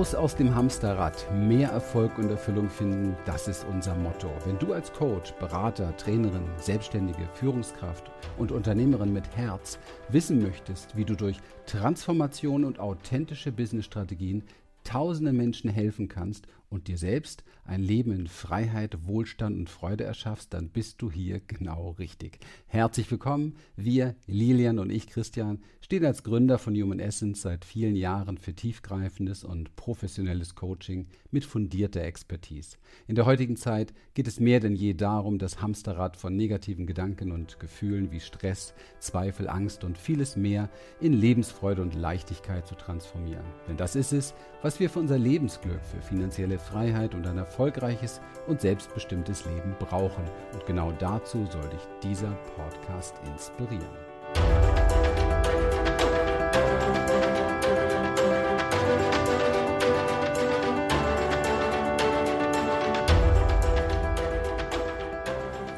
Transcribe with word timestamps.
Raus 0.00 0.14
aus 0.14 0.34
dem 0.34 0.54
Hamsterrad, 0.54 1.26
mehr 1.30 1.68
Erfolg 1.68 2.16
und 2.16 2.30
Erfüllung 2.30 2.70
finden, 2.70 3.14
das 3.26 3.48
ist 3.48 3.66
unser 3.70 3.94
Motto. 3.94 4.30
Wenn 4.46 4.58
du 4.58 4.72
als 4.72 4.90
Coach, 4.94 5.32
Berater, 5.32 5.94
Trainerin, 5.98 6.48
Selbstständige, 6.56 7.28
Führungskraft 7.34 8.10
und 8.38 8.50
Unternehmerin 8.50 9.12
mit 9.12 9.36
Herz 9.36 9.78
wissen 10.08 10.40
möchtest, 10.40 10.96
wie 10.96 11.04
du 11.04 11.16
durch 11.16 11.36
Transformation 11.66 12.64
und 12.64 12.78
authentische 12.78 13.52
Businessstrategien 13.52 14.42
tausenden 14.84 15.36
Menschen 15.36 15.68
helfen 15.68 16.08
kannst 16.08 16.46
und 16.70 16.88
dir 16.88 16.96
selbst 16.96 17.44
ein 17.64 17.82
Leben 17.82 18.12
in 18.12 18.26
Freiheit, 18.26 19.06
Wohlstand 19.06 19.58
und 19.58 19.68
Freude 19.68 20.04
erschaffst, 20.04 20.54
dann 20.54 20.70
bist 20.70 21.02
du 21.02 21.10
hier 21.10 21.40
genau 21.40 21.90
richtig. 21.98 22.38
Herzlich 22.66 23.10
willkommen. 23.10 23.56
Wir, 23.76 24.14
Lilian 24.26 24.78
und 24.78 24.90
ich, 24.90 25.08
Christian, 25.08 25.60
stehen 25.90 26.04
als 26.04 26.22
Gründer 26.22 26.58
von 26.58 26.76
Human 26.76 27.00
Essence 27.00 27.42
seit 27.42 27.64
vielen 27.64 27.96
Jahren 27.96 28.38
für 28.38 28.54
tiefgreifendes 28.54 29.42
und 29.42 29.74
professionelles 29.74 30.54
Coaching 30.54 31.08
mit 31.32 31.44
fundierter 31.44 32.02
Expertise. 32.02 32.76
In 33.08 33.16
der 33.16 33.26
heutigen 33.26 33.56
Zeit 33.56 33.92
geht 34.14 34.28
es 34.28 34.38
mehr 34.38 34.60
denn 34.60 34.76
je 34.76 34.94
darum, 34.94 35.40
das 35.40 35.60
Hamsterrad 35.60 36.16
von 36.16 36.36
negativen 36.36 36.86
Gedanken 36.86 37.32
und 37.32 37.58
Gefühlen 37.58 38.12
wie 38.12 38.20
Stress, 38.20 38.72
Zweifel, 39.00 39.48
Angst 39.48 39.82
und 39.82 39.98
vieles 39.98 40.36
mehr 40.36 40.70
in 41.00 41.12
Lebensfreude 41.12 41.82
und 41.82 41.96
Leichtigkeit 41.96 42.68
zu 42.68 42.76
transformieren. 42.76 43.46
Denn 43.66 43.76
das 43.76 43.96
ist 43.96 44.12
es, 44.12 44.32
was 44.62 44.78
wir 44.78 44.90
für 44.90 45.00
unser 45.00 45.18
Lebensglück, 45.18 45.84
für 45.84 46.02
finanzielle 46.02 46.60
Freiheit 46.60 47.16
und 47.16 47.26
ein 47.26 47.38
erfolgreiches 47.38 48.20
und 48.46 48.60
selbstbestimmtes 48.60 49.44
Leben 49.44 49.74
brauchen. 49.80 50.22
Und 50.52 50.64
genau 50.66 50.92
dazu 50.92 51.44
soll 51.50 51.68
dich 51.68 51.82
dieser 52.04 52.30
Podcast 52.54 53.16
inspirieren. 53.26 53.90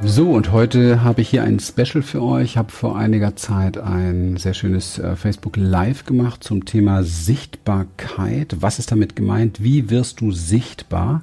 So, 0.05 0.33
und 0.33 0.53
heute 0.53 1.03
habe 1.03 1.23
ich 1.23 1.31
hier 1.31 1.43
ein 1.43 1.59
Special 1.59 2.03
für 2.03 2.23
euch. 2.23 2.45
Ich 2.45 2.57
habe 2.59 2.71
vor 2.71 2.99
einiger 2.99 3.35
Zeit 3.35 3.79
ein 3.79 4.37
sehr 4.37 4.53
schönes 4.53 4.99
äh, 4.99 5.17
Facebook 5.17 5.57
Live 5.57 6.05
gemacht 6.05 6.45
zum 6.45 6.67
Thema 6.67 7.03
Sichtbarkeit. 7.03 8.57
Was 8.61 8.79
ist 8.79 8.93
damit 8.93 9.17
gemeint? 9.17 9.63
Wie 9.63 9.89
wirst 9.89 10.21
du 10.21 10.31
sichtbar? 10.31 11.23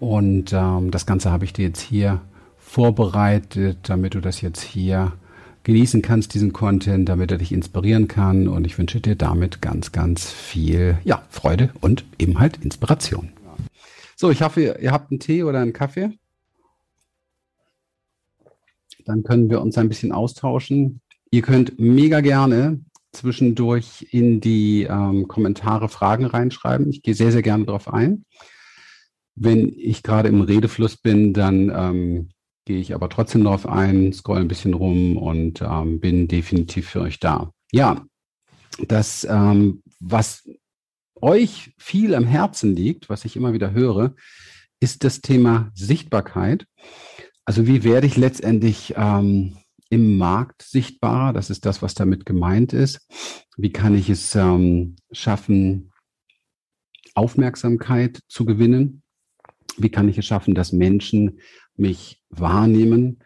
Und 0.00 0.54
ähm, 0.54 0.90
das 0.90 1.04
Ganze 1.04 1.30
habe 1.30 1.44
ich 1.44 1.52
dir 1.52 1.66
jetzt 1.66 1.82
hier 1.82 2.22
vorbereitet, 2.58 3.80
damit 3.82 4.14
du 4.14 4.20
das 4.20 4.40
jetzt 4.40 4.62
hier 4.62 5.12
genießen 5.64 6.02
kannst, 6.02 6.34
diesen 6.34 6.52
Content, 6.52 7.08
damit 7.08 7.30
er 7.30 7.38
dich 7.38 7.52
inspirieren 7.52 8.08
kann. 8.08 8.48
Und 8.48 8.66
ich 8.66 8.78
wünsche 8.78 9.00
dir 9.00 9.16
damit 9.16 9.62
ganz, 9.62 9.92
ganz 9.92 10.30
viel 10.30 10.98
ja, 11.04 11.22
Freude 11.30 11.70
und 11.80 12.04
eben 12.18 12.38
halt 12.38 12.58
Inspiration. 12.64 13.32
So, 14.16 14.30
ich 14.30 14.42
hoffe, 14.42 14.78
ihr 14.80 14.92
habt 14.92 15.10
einen 15.10 15.20
Tee 15.20 15.42
oder 15.42 15.60
einen 15.60 15.72
Kaffee. 15.72 16.10
Dann 19.04 19.24
können 19.24 19.50
wir 19.50 19.60
uns 19.60 19.76
ein 19.78 19.88
bisschen 19.88 20.12
austauschen. 20.12 21.00
Ihr 21.30 21.42
könnt 21.42 21.78
mega 21.78 22.20
gerne 22.20 22.80
zwischendurch 23.12 24.06
in 24.10 24.40
die 24.40 24.84
ähm, 24.84 25.28
Kommentare 25.28 25.88
Fragen 25.88 26.24
reinschreiben. 26.24 26.88
Ich 26.90 27.02
gehe 27.02 27.14
sehr, 27.14 27.32
sehr 27.32 27.42
gerne 27.42 27.64
darauf 27.64 27.92
ein. 27.92 28.24
Wenn 29.34 29.68
ich 29.76 30.02
gerade 30.02 30.28
im 30.28 30.42
Redefluss 30.42 30.96
bin, 30.96 31.32
dann 31.32 31.70
ähm, 31.74 32.28
gehe 32.64 32.80
ich 32.80 32.94
aber 32.94 33.08
trotzdem 33.08 33.44
darauf 33.44 33.66
ein, 33.66 34.12
scroll 34.12 34.40
ein 34.40 34.48
bisschen 34.48 34.74
rum 34.74 35.16
und 35.16 35.62
ähm, 35.62 36.00
bin 36.00 36.28
definitiv 36.28 36.88
für 36.90 37.00
euch 37.00 37.18
da. 37.18 37.52
Ja, 37.72 38.04
das, 38.86 39.26
ähm, 39.28 39.82
was 40.00 40.48
euch 41.20 41.72
viel 41.78 42.14
am 42.14 42.24
Herzen 42.24 42.74
liegt, 42.74 43.08
was 43.08 43.24
ich 43.24 43.36
immer 43.36 43.52
wieder 43.52 43.72
höre, 43.72 44.14
ist 44.80 45.04
das 45.04 45.20
Thema 45.20 45.70
Sichtbarkeit. 45.74 46.66
Also 47.44 47.66
wie 47.66 47.84
werde 47.84 48.06
ich 48.06 48.16
letztendlich 48.16 48.94
ähm, 48.96 49.56
im 49.90 50.16
Markt 50.16 50.62
sichtbarer? 50.62 51.32
Das 51.32 51.50
ist 51.50 51.66
das, 51.66 51.82
was 51.82 51.94
damit 51.94 52.26
gemeint 52.26 52.72
ist. 52.72 53.06
Wie 53.56 53.70
kann 53.70 53.94
ich 53.94 54.08
es 54.08 54.34
ähm, 54.34 54.96
schaffen, 55.12 55.92
Aufmerksamkeit 57.14 58.20
zu 58.28 58.44
gewinnen? 58.44 59.02
Wie 59.76 59.90
kann 59.90 60.08
ich 60.08 60.18
es 60.18 60.26
schaffen, 60.26 60.54
dass 60.54 60.72
Menschen 60.72 61.40
mich 61.76 62.22
wahrnehmen? 62.30 63.20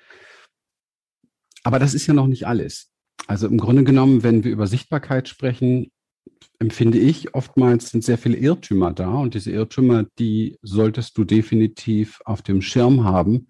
Aber 1.63 1.79
das 1.79 1.95
ist 1.95 2.07
ja 2.07 2.15
noch 2.15 2.27
nicht 2.27 2.47
alles. 2.47 2.93
Also 3.27 3.49
im 3.49 3.59
Grunde 3.59 3.85
genommen, 3.85 4.23
wenn 4.23 4.45
wir 4.45 4.53
über 4.53 4.67
Sichtbarkeit 4.67 5.29
sprechen, 5.29 5.91
empfinde 6.59 6.99
ich, 6.99 7.35
oftmals 7.35 7.91
sind 7.91 8.05
sehr 8.05 8.19
viele 8.19 8.37
Irrtümer 8.37 8.93
da 8.93 9.11
und 9.11 9.35
diese 9.35 9.51
Irrtümer, 9.51 10.07
die 10.19 10.59
solltest 10.63 11.19
du 11.19 11.25
definitiv 11.25 12.21
auf 12.25 12.43
dem 12.43 12.63
Schirm 12.63 13.05
haben, 13.05 13.49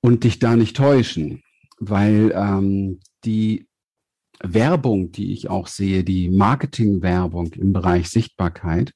und 0.00 0.24
dich 0.24 0.38
da 0.38 0.56
nicht 0.56 0.76
täuschen, 0.76 1.42
weil 1.78 2.32
ähm, 2.34 3.00
die 3.24 3.68
Werbung, 4.42 5.12
die 5.12 5.32
ich 5.32 5.50
auch 5.50 5.66
sehe, 5.66 6.02
die 6.02 6.30
Marketingwerbung 6.30 7.52
im 7.54 7.72
Bereich 7.72 8.08
Sichtbarkeit 8.08 8.94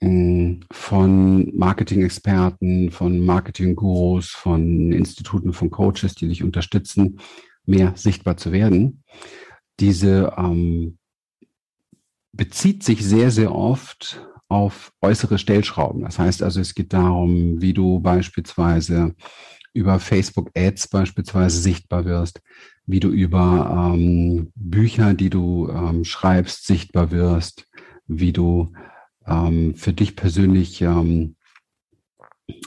von 0.00 1.56
Marketing-Experten, 1.56 2.90
von 2.90 3.24
Marketing-Gurus, 3.24 4.28
von 4.28 4.92
Instituten, 4.92 5.52
von 5.52 5.70
Coaches, 5.70 6.14
die 6.14 6.28
dich 6.28 6.42
unterstützen, 6.42 7.18
mehr 7.64 7.92
sichtbar 7.96 8.36
zu 8.36 8.52
werden, 8.52 9.02
diese 9.80 10.32
ähm, 10.36 10.98
bezieht 12.32 12.82
sich 12.82 13.04
sehr, 13.04 13.30
sehr 13.30 13.54
oft 13.54 14.20
auf 14.48 14.92
äußere 15.00 15.38
Stellschrauben. 15.38 16.02
Das 16.02 16.18
heißt 16.18 16.42
also, 16.42 16.60
es 16.60 16.74
geht 16.74 16.92
darum, 16.92 17.60
wie 17.60 17.72
du 17.72 18.00
beispielsweise 18.00 19.14
über 19.72 19.98
Facebook 19.98 20.50
Ads 20.56 20.88
beispielsweise 20.88 21.60
sichtbar 21.60 22.04
wirst, 22.04 22.40
wie 22.86 23.00
du 23.00 23.08
über 23.08 23.92
ähm, 23.94 24.52
Bücher, 24.54 25.14
die 25.14 25.30
du 25.30 25.68
ähm, 25.68 26.04
schreibst, 26.04 26.66
sichtbar 26.66 27.10
wirst, 27.10 27.66
wie 28.06 28.32
du 28.32 28.72
ähm, 29.26 29.74
für 29.74 29.92
dich 29.92 30.16
persönlich 30.16 30.80
ähm, 30.82 31.36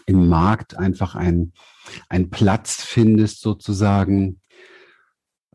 im 0.05 0.27
Markt 0.27 0.77
einfach 0.77 1.15
ein, 1.15 1.53
ein 2.09 2.29
Platz 2.29 2.83
findest 2.83 3.41
sozusagen, 3.41 4.41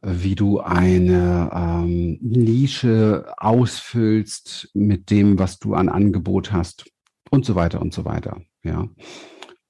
wie 0.03 0.35
du 0.35 0.61
eine 0.61 1.51
ähm, 1.55 2.19
Nische 2.21 3.33
ausfüllst 3.37 4.71
mit 4.75 5.11
dem, 5.11 5.39
was 5.39 5.59
du 5.59 5.75
an 5.75 5.89
Angebot 5.89 6.53
hast 6.53 6.85
und 7.31 7.45
so 7.45 7.55
weiter 7.55 7.81
und 7.81 7.95
so 7.95 8.05
weiter. 8.05 8.43
Ja. 8.65 8.89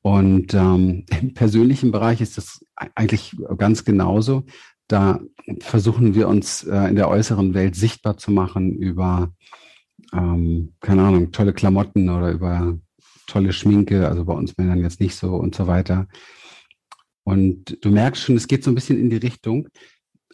Und 0.00 0.54
ähm, 0.54 1.04
im 1.20 1.34
persönlichen 1.34 1.92
Bereich 1.92 2.20
ist 2.20 2.38
das 2.38 2.64
eigentlich 2.94 3.36
ganz 3.56 3.84
genauso. 3.84 4.44
Da 4.88 5.20
versuchen 5.60 6.14
wir 6.14 6.28
uns 6.28 6.64
äh, 6.64 6.88
in 6.88 6.96
der 6.96 7.08
äußeren 7.08 7.54
Welt 7.54 7.76
sichtbar 7.76 8.16
zu 8.16 8.30
machen 8.30 8.74
über, 8.74 9.32
ähm, 10.12 10.74
keine 10.80 11.02
Ahnung, 11.02 11.32
tolle 11.32 11.52
Klamotten 11.52 12.08
oder 12.08 12.30
über 12.30 12.78
tolle 13.26 13.52
Schminke, 13.52 14.08
also 14.08 14.24
bei 14.24 14.34
uns 14.34 14.56
Männern 14.58 14.80
jetzt 14.80 15.00
nicht 15.00 15.14
so 15.14 15.36
und 15.36 15.54
so 15.54 15.66
weiter. 15.66 16.06
Und 17.24 17.78
du 17.84 17.90
merkst 17.90 18.22
schon, 18.22 18.36
es 18.36 18.48
geht 18.48 18.64
so 18.64 18.70
ein 18.70 18.74
bisschen 18.74 18.98
in 18.98 19.10
die 19.10 19.16
Richtung. 19.16 19.68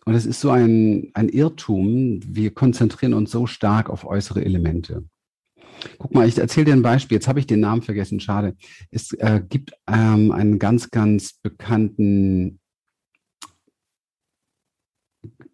Und 0.04 0.14
es 0.14 0.24
ist 0.24 0.40
so 0.40 0.50
ein, 0.50 1.10
ein 1.12 1.28
Irrtum. 1.28 2.20
Wir 2.26 2.52
konzentrieren 2.54 3.12
uns 3.12 3.30
so 3.30 3.46
stark 3.46 3.90
auf 3.90 4.06
äußere 4.06 4.42
Elemente. 4.42 5.04
Guck 5.98 6.14
mal, 6.14 6.26
ich 6.26 6.38
erzähle 6.38 6.66
dir 6.66 6.72
ein 6.72 6.82
Beispiel. 6.82 7.16
Jetzt 7.16 7.28
habe 7.28 7.40
ich 7.40 7.46
den 7.46 7.60
Namen 7.60 7.82
vergessen, 7.82 8.18
schade. 8.18 8.56
Es 8.90 9.12
äh, 9.12 9.42
gibt 9.46 9.72
ähm, 9.86 10.32
einen 10.32 10.58
ganz, 10.58 10.90
ganz 10.90 11.34
bekannten 11.42 12.57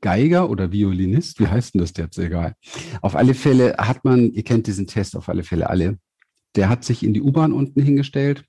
Geiger 0.01 0.51
oder 0.51 0.73
Violinist, 0.73 1.41
wie 1.41 1.49
heißt 1.49 1.75
denn 1.75 1.81
das 1.81 1.93
jetzt? 1.97 2.19
Egal. 2.19 2.55
Auf 3.01 3.17
alle 3.17 3.35
Fälle 3.35 3.75
hat 3.79 4.05
man, 4.05 4.33
ihr 4.33 4.45
kennt 4.45 4.67
diesen 4.67 4.87
Test 4.87 5.17
auf 5.17 5.29
alle 5.29 5.43
Fälle 5.43 5.71
alle, 5.71 5.99
der 6.57 6.69
hat 6.69 6.85
sich 6.85 7.03
in 7.03 7.15
die 7.15 7.23
U-Bahn 7.23 7.53
unten 7.53 7.81
hingestellt 7.81 8.45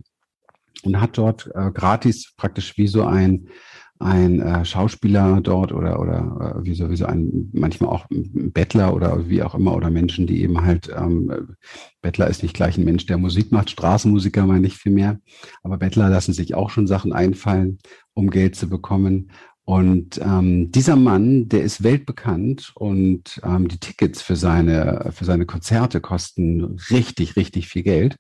und 0.84 1.00
hat 1.00 1.18
dort 1.18 1.50
äh, 1.56 1.72
gratis 1.72 2.34
praktisch 2.38 2.78
wie 2.78 2.88
so 2.88 3.04
ein 3.06 3.50
ein 3.98 4.42
äh, 4.42 4.66
Schauspieler 4.66 5.40
dort 5.42 5.72
oder 5.72 6.00
oder 6.00 6.58
äh, 6.60 6.66
wie 6.66 6.76
so 6.76 6.90
wie 6.90 6.98
so 6.98 7.06
ein 7.06 7.50
manchmal 7.54 7.92
auch 7.92 8.10
ein 8.10 8.52
Bettler 8.52 8.94
oder 8.94 9.30
wie 9.30 9.42
auch 9.42 9.56
immer 9.56 9.74
oder 9.74 9.90
Menschen, 9.90 10.28
die 10.28 10.42
eben 10.42 10.66
halt 10.66 10.94
ähm, 10.96 11.56
Bettler 12.02 12.28
ist 12.28 12.44
nicht 12.44 12.56
gleich 12.56 12.78
ein 12.78 12.84
Mensch, 12.84 13.06
der 13.06 13.18
Musik 13.18 13.54
macht, 13.54 13.70
Straßenmusiker 13.70 14.46
meine 14.46 14.68
ich 14.68 14.76
viel 14.76 14.92
mehr, 14.92 15.20
aber 15.64 15.78
Bettler 15.78 16.10
lassen 16.10 16.34
sich 16.34 16.56
auch 16.56 16.70
schon 16.70 16.88
Sachen 16.88 17.14
einfallen, 17.14 17.78
um 18.14 18.30
Geld 18.30 18.56
zu 18.56 18.68
bekommen. 18.68 19.32
Und 19.66 20.22
ähm, 20.24 20.72
dieser 20.72 20.96
Mann, 20.96 21.50
der 21.50 21.64
ist 21.64 21.84
weltbekannt 21.84 22.72
und 22.76 23.42
ähm, 23.44 23.68
die 23.68 23.80
Tickets 23.80 24.22
für 24.22 24.36
seine 24.36 25.12
für 25.12 25.26
seine 25.26 25.48
Konzerte 25.48 26.02
kosten 26.02 26.78
richtig 26.92 27.36
richtig 27.36 27.68
viel 27.68 27.82
Geld. 27.82 28.18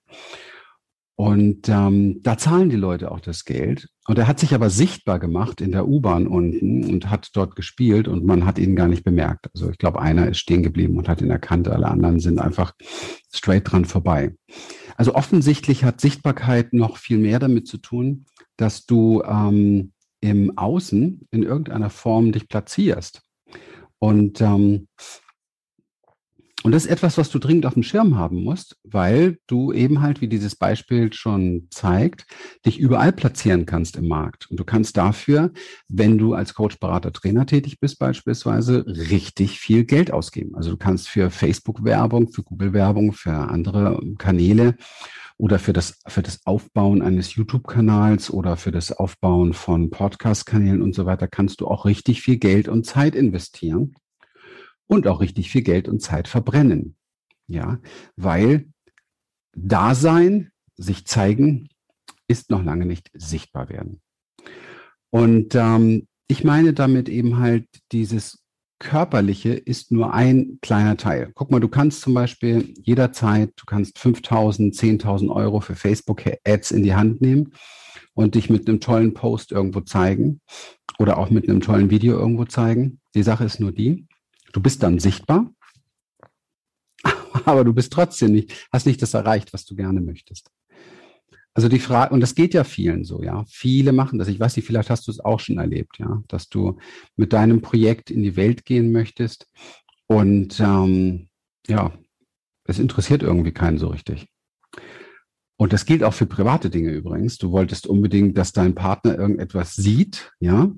Und 1.17 1.69
ähm, 1.69 2.19
da 2.23 2.37
zahlen 2.37 2.69
die 2.69 2.75
Leute 2.75 3.09
auch 3.09 3.21
das 3.21 3.45
Geld. 3.45 3.87
Und 4.05 4.17
er 4.17 4.27
hat 4.27 4.39
sich 4.39 4.53
aber 4.53 4.69
sichtbar 4.69 5.17
gemacht 5.17 5.61
in 5.61 5.71
der 5.71 5.87
U-Bahn 5.87 6.27
unten 6.27 6.83
und 6.83 7.09
hat 7.09 7.29
dort 7.33 7.55
gespielt 7.55 8.09
und 8.09 8.25
man 8.25 8.45
hat 8.45 8.59
ihn 8.59 8.75
gar 8.75 8.89
nicht 8.89 9.05
bemerkt. 9.05 9.47
Also 9.53 9.69
ich 9.69 9.77
glaube, 9.77 10.01
einer 10.01 10.27
ist 10.27 10.39
stehen 10.39 10.61
geblieben 10.61 10.97
und 10.97 11.07
hat 11.07 11.21
ihn 11.21 11.29
erkannt, 11.29 11.69
alle 11.69 11.87
anderen 11.87 12.19
sind 12.19 12.39
einfach 12.39 12.73
straight 13.33 13.71
dran 13.71 13.85
vorbei. 13.85 14.35
Also 14.97 15.15
offensichtlich 15.15 15.85
hat 15.85 16.01
Sichtbarkeit 16.01 16.73
noch 16.73 16.97
viel 16.97 17.17
mehr 17.17 17.39
damit 17.39 17.67
zu 17.67 17.77
tun, 17.77 18.25
dass 18.57 18.85
du 18.85 19.23
ähm, 19.23 19.93
im 20.31 20.57
Außen 20.57 21.27
in 21.31 21.43
irgendeiner 21.43 21.89
Form 21.89 22.31
dich 22.31 22.47
platzierst. 22.47 23.21
Und 23.99 24.41
ähm, 24.41 24.87
und 26.65 26.71
das 26.71 26.85
ist 26.85 26.91
etwas, 26.91 27.19
was 27.19 27.29
du 27.29 27.37
dringend 27.37 27.67
auf 27.67 27.75
dem 27.75 27.83
Schirm 27.83 28.17
haben 28.17 28.43
musst, 28.43 28.75
weil 28.83 29.37
du 29.45 29.71
eben 29.71 30.01
halt, 30.01 30.19
wie 30.19 30.27
dieses 30.27 30.55
Beispiel 30.55 31.13
schon 31.13 31.67
zeigt, 31.69 32.25
dich 32.65 32.79
überall 32.79 33.11
platzieren 33.11 33.67
kannst 33.67 33.97
im 33.97 34.07
Markt. 34.07 34.49
Und 34.49 34.59
du 34.59 34.63
kannst 34.63 34.97
dafür, 34.97 35.51
wenn 35.89 36.17
du 36.17 36.33
als 36.33 36.55
Coach, 36.55 36.79
Berater, 36.79 37.13
Trainer 37.13 37.45
tätig 37.45 37.79
bist 37.79 37.99
beispielsweise, 37.99 38.83
richtig 38.87 39.59
viel 39.59 39.85
Geld 39.85 40.11
ausgeben. 40.11 40.55
Also 40.55 40.71
du 40.71 40.77
kannst 40.77 41.07
für 41.07 41.29
Facebook-Werbung, 41.29 42.29
für 42.29 42.41
Google-Werbung, 42.41 43.13
für 43.13 43.33
andere 43.33 44.01
Kanäle 44.17 44.75
oder 45.37 45.59
für 45.59 45.73
das, 45.73 45.99
für 46.07 46.23
das 46.23 46.47
Aufbauen 46.47 47.03
eines 47.03 47.35
YouTube-Kanals 47.35 48.31
oder 48.31 48.57
für 48.57 48.71
das 48.71 48.91
Aufbauen 48.91 49.53
von 49.53 49.91
Podcast-Kanälen 49.91 50.81
und 50.81 50.95
so 50.95 51.05
weiter, 51.05 51.27
kannst 51.27 51.61
du 51.61 51.67
auch 51.67 51.85
richtig 51.85 52.23
viel 52.23 52.37
Geld 52.37 52.67
und 52.67 52.87
Zeit 52.87 53.13
investieren 53.13 53.93
und 54.87 55.07
auch 55.07 55.21
richtig 55.21 55.49
viel 55.49 55.63
Geld 55.63 55.87
und 55.87 56.01
Zeit 56.01 56.27
verbrennen. 56.27 56.95
Ja, 57.47 57.79
weil 58.15 58.67
Dasein, 59.55 60.51
sich 60.77 61.05
zeigen, 61.05 61.69
ist 62.27 62.49
noch 62.49 62.63
lange 62.63 62.85
nicht 62.85 63.09
sichtbar 63.13 63.69
werden. 63.69 64.01
Und 65.09 65.55
ähm, 65.55 66.07
ich 66.27 66.43
meine 66.43 66.73
damit 66.73 67.07
eben 67.07 67.37
halt 67.37 67.67
dieses 67.91 68.43
Körperliche 68.79 69.53
ist 69.53 69.91
nur 69.91 70.13
ein 70.13 70.59
kleiner 70.61 70.97
Teil. 70.97 71.31
Guck 71.33 71.49
mal, 71.49 71.61
du 71.61 71.69
kannst 71.69 72.01
zum 72.01 72.13
Beispiel 72.13 72.73
jederzeit, 72.81 73.51
du 73.55 73.65
kannst 73.65 73.97
5.000, 73.97 74.77
10.000 74.77 75.33
Euro 75.33 75.61
für 75.61 75.75
Facebook-Ads 75.75 76.71
in 76.71 76.83
die 76.83 76.95
Hand 76.95 77.21
nehmen 77.21 77.53
und 78.13 78.35
dich 78.35 78.49
mit 78.49 78.67
einem 78.67 78.81
tollen 78.81 79.13
Post 79.13 79.53
irgendwo 79.53 79.81
zeigen 79.81 80.41
oder 80.99 81.17
auch 81.17 81.29
mit 81.29 81.47
einem 81.47 81.61
tollen 81.61 81.89
Video 81.89 82.17
irgendwo 82.17 82.45
zeigen. 82.45 82.99
Die 83.13 83.23
Sache 83.23 83.45
ist 83.45 83.61
nur 83.61 83.71
die, 83.71 84.07
Du 84.55 84.61
bist 84.61 84.81
dann 84.83 84.99
sichtbar, 84.99 85.51
aber 87.45 87.65
du 87.65 87.73
bist 87.73 87.91
trotzdem 87.91 88.31
nicht, 88.31 88.69
hast 88.71 88.85
nicht 88.85 89.01
das 89.01 89.13
erreicht, 89.13 89.51
was 89.51 89.65
du 89.65 89.75
gerne 89.75 89.99
möchtest. 89.99 90.49
Also 91.53 91.67
die 91.67 91.79
Frage, 91.79 92.13
und 92.13 92.21
das 92.21 92.35
geht 92.35 92.53
ja 92.53 92.63
vielen 92.63 93.03
so, 93.03 93.21
ja. 93.21 93.43
Viele 93.49 93.91
machen 93.91 94.17
das. 94.17 94.29
Ich 94.29 94.39
weiß 94.39 94.55
nicht, 94.55 94.65
vielleicht 94.65 94.89
hast 94.89 95.07
du 95.07 95.11
es 95.11 95.19
auch 95.19 95.41
schon 95.41 95.57
erlebt, 95.57 95.99
ja, 95.99 96.23
dass 96.29 96.47
du 96.47 96.77
mit 97.17 97.33
deinem 97.33 97.61
Projekt 97.61 98.09
in 98.09 98.23
die 98.23 98.37
Welt 98.37 98.63
gehen 98.63 98.93
möchtest 98.93 99.45
und 100.07 100.57
ähm, 100.61 101.27
ja, 101.67 101.91
es 102.63 102.79
interessiert 102.79 103.23
irgendwie 103.23 103.51
keinen 103.51 103.77
so 103.77 103.89
richtig. 103.89 104.29
Und 105.57 105.73
das 105.73 105.85
gilt 105.85 106.01
auch 106.01 106.13
für 106.13 106.27
private 106.27 106.69
Dinge 106.69 106.91
übrigens. 106.91 107.37
Du 107.37 107.51
wolltest 107.51 107.87
unbedingt, 107.87 108.37
dass 108.37 108.53
dein 108.53 108.73
Partner 108.73 109.17
irgendetwas 109.17 109.75
sieht, 109.75 110.31
ja, 110.39 110.71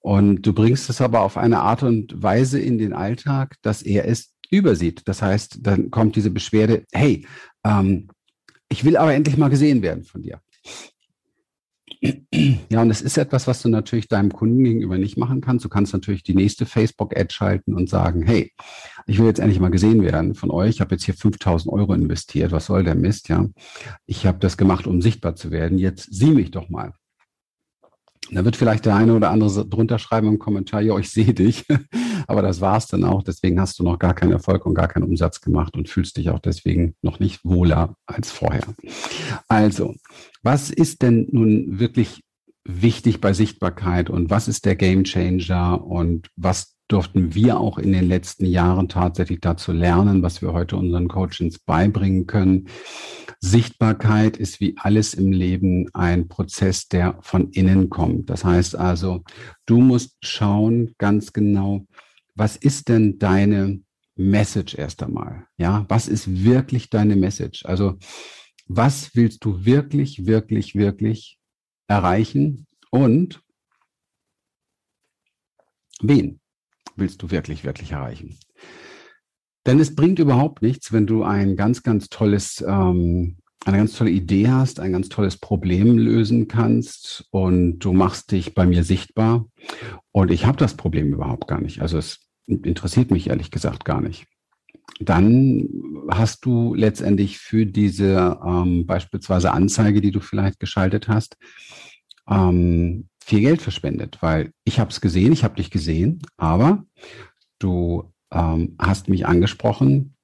und 0.00 0.42
du 0.42 0.52
bringst 0.52 0.90
es 0.90 1.00
aber 1.00 1.20
auf 1.20 1.36
eine 1.36 1.60
Art 1.60 1.82
und 1.82 2.22
Weise 2.22 2.60
in 2.60 2.78
den 2.78 2.92
Alltag, 2.92 3.56
dass 3.62 3.82
er 3.82 4.08
es 4.08 4.34
übersieht. 4.50 5.02
Das 5.06 5.22
heißt, 5.22 5.58
dann 5.60 5.90
kommt 5.90 6.16
diese 6.16 6.30
Beschwerde, 6.30 6.84
hey, 6.92 7.26
ähm, 7.64 8.08
ich 8.68 8.84
will 8.84 8.96
aber 8.96 9.14
endlich 9.14 9.36
mal 9.36 9.50
gesehen 9.50 9.82
werden 9.82 10.04
von 10.04 10.22
dir. 10.22 10.40
Ja, 12.02 12.80
und 12.80 12.88
das 12.88 13.02
ist 13.02 13.18
etwas, 13.18 13.46
was 13.46 13.60
du 13.60 13.68
natürlich 13.68 14.08
deinem 14.08 14.32
Kunden 14.32 14.64
gegenüber 14.64 14.96
nicht 14.96 15.18
machen 15.18 15.42
kannst. 15.42 15.64
Du 15.66 15.68
kannst 15.68 15.92
natürlich 15.92 16.22
die 16.22 16.34
nächste 16.34 16.64
Facebook-Ad 16.64 17.34
schalten 17.34 17.74
und 17.74 17.90
sagen, 17.90 18.22
hey, 18.22 18.52
ich 19.06 19.18
will 19.18 19.26
jetzt 19.26 19.40
endlich 19.40 19.60
mal 19.60 19.70
gesehen 19.70 20.02
werden 20.02 20.34
von 20.34 20.50
euch. 20.50 20.70
Ich 20.70 20.80
habe 20.80 20.94
jetzt 20.94 21.04
hier 21.04 21.14
5000 21.14 21.70
Euro 21.70 21.92
investiert. 21.92 22.52
Was 22.52 22.66
soll 22.66 22.84
der 22.84 22.94
Mist, 22.94 23.28
ja? 23.28 23.46
Ich 24.06 24.24
habe 24.24 24.38
das 24.38 24.56
gemacht, 24.56 24.86
um 24.86 25.02
sichtbar 25.02 25.36
zu 25.36 25.50
werden. 25.50 25.76
Jetzt 25.76 26.08
sieh 26.10 26.30
mich 26.30 26.50
doch 26.50 26.70
mal. 26.70 26.94
Da 28.32 28.44
wird 28.44 28.56
vielleicht 28.56 28.86
der 28.86 28.94
eine 28.94 29.14
oder 29.14 29.30
andere 29.30 29.66
drunter 29.66 29.98
schreiben 29.98 30.28
im 30.28 30.38
Kommentar, 30.38 30.80
ja, 30.80 30.96
ich 30.98 31.10
sehe 31.10 31.34
dich. 31.34 31.64
Aber 32.26 32.42
das 32.42 32.60
war's 32.60 32.86
dann 32.86 33.04
auch. 33.04 33.22
Deswegen 33.22 33.60
hast 33.60 33.78
du 33.78 33.82
noch 33.82 33.98
gar 33.98 34.14
keinen 34.14 34.32
Erfolg 34.32 34.66
und 34.66 34.74
gar 34.74 34.88
keinen 34.88 35.04
Umsatz 35.04 35.40
gemacht 35.40 35.76
und 35.76 35.88
fühlst 35.88 36.16
dich 36.16 36.30
auch 36.30 36.38
deswegen 36.38 36.94
noch 37.02 37.18
nicht 37.18 37.44
wohler 37.44 37.96
als 38.06 38.30
vorher. 38.30 38.64
Also, 39.48 39.94
was 40.42 40.70
ist 40.70 41.02
denn 41.02 41.28
nun 41.32 41.80
wirklich 41.80 42.22
wichtig 42.64 43.20
bei 43.20 43.32
Sichtbarkeit 43.32 44.10
und 44.10 44.30
was 44.30 44.46
ist 44.46 44.64
der 44.64 44.76
Game 44.76 45.04
Changer 45.04 45.84
und 45.84 46.28
was 46.36 46.76
durften 46.90 47.34
wir 47.34 47.60
auch 47.60 47.78
in 47.78 47.92
den 47.92 48.08
letzten 48.08 48.46
Jahren 48.46 48.88
tatsächlich 48.88 49.40
dazu 49.40 49.72
lernen, 49.72 50.22
was 50.22 50.42
wir 50.42 50.52
heute 50.52 50.76
unseren 50.76 51.06
Coachings 51.08 51.60
beibringen 51.60 52.26
können. 52.26 52.68
Sichtbarkeit 53.38 54.36
ist 54.36 54.60
wie 54.60 54.76
alles 54.76 55.14
im 55.14 55.30
Leben 55.30 55.88
ein 55.94 56.28
Prozess, 56.28 56.88
der 56.88 57.18
von 57.22 57.50
innen 57.52 57.90
kommt. 57.90 58.28
Das 58.28 58.44
heißt 58.44 58.74
also, 58.74 59.22
du 59.66 59.80
musst 59.80 60.16
schauen 60.22 60.94
ganz 60.98 61.32
genau, 61.32 61.86
was 62.34 62.56
ist 62.56 62.88
denn 62.88 63.18
deine 63.18 63.80
Message 64.16 64.74
erst 64.74 65.02
einmal? 65.02 65.46
Ja, 65.56 65.86
was 65.88 66.08
ist 66.08 66.44
wirklich 66.44 66.90
deine 66.90 67.14
Message? 67.14 67.64
Also, 67.66 67.98
was 68.66 69.14
willst 69.14 69.44
du 69.44 69.64
wirklich, 69.64 70.26
wirklich, 70.26 70.74
wirklich 70.74 71.38
erreichen 71.86 72.66
und 72.90 73.42
wen? 76.02 76.39
Willst 76.96 77.22
du 77.22 77.30
wirklich, 77.30 77.64
wirklich 77.64 77.92
erreichen? 77.92 78.38
Denn 79.66 79.78
es 79.78 79.94
bringt 79.94 80.18
überhaupt 80.18 80.62
nichts, 80.62 80.92
wenn 80.92 81.06
du 81.06 81.22
ein 81.22 81.56
ganz, 81.56 81.82
ganz 81.82 82.08
tolles, 82.08 82.64
ähm, 82.66 83.36
eine 83.66 83.76
ganz 83.76 83.92
tolle 83.92 84.10
Idee 84.10 84.48
hast, 84.48 84.80
ein 84.80 84.92
ganz 84.92 85.10
tolles 85.10 85.36
Problem 85.36 85.98
lösen 85.98 86.48
kannst 86.48 87.26
und 87.30 87.80
du 87.80 87.92
machst 87.92 88.32
dich 88.32 88.54
bei 88.54 88.66
mir 88.66 88.84
sichtbar 88.84 89.46
und 90.12 90.30
ich 90.30 90.46
habe 90.46 90.56
das 90.56 90.74
Problem 90.76 91.12
überhaupt 91.12 91.46
gar 91.46 91.60
nicht. 91.60 91.82
Also 91.82 91.98
es 91.98 92.26
interessiert 92.46 93.10
mich 93.10 93.28
ehrlich 93.28 93.50
gesagt 93.50 93.84
gar 93.84 94.00
nicht. 94.00 94.26
Dann 94.98 95.68
hast 96.10 96.44
du 96.44 96.74
letztendlich 96.74 97.38
für 97.38 97.66
diese 97.66 98.38
ähm, 98.44 98.86
beispielsweise 98.86 99.52
Anzeige, 99.52 100.00
die 100.00 100.10
du 100.10 100.20
vielleicht 100.20 100.58
geschaltet 100.58 101.08
hast, 101.08 101.36
ähm, 102.28 103.09
viel 103.30 103.40
Geld 103.40 103.62
verschwendet, 103.62 104.18
weil 104.22 104.52
ich 104.64 104.80
habe 104.80 104.90
es 104.90 105.00
gesehen, 105.00 105.32
ich 105.32 105.44
habe 105.44 105.54
dich 105.54 105.70
gesehen, 105.70 106.20
aber 106.36 106.84
du 107.60 108.12
ähm, 108.32 108.74
hast 108.80 109.08
mich 109.08 109.24
angesprochen 109.24 110.16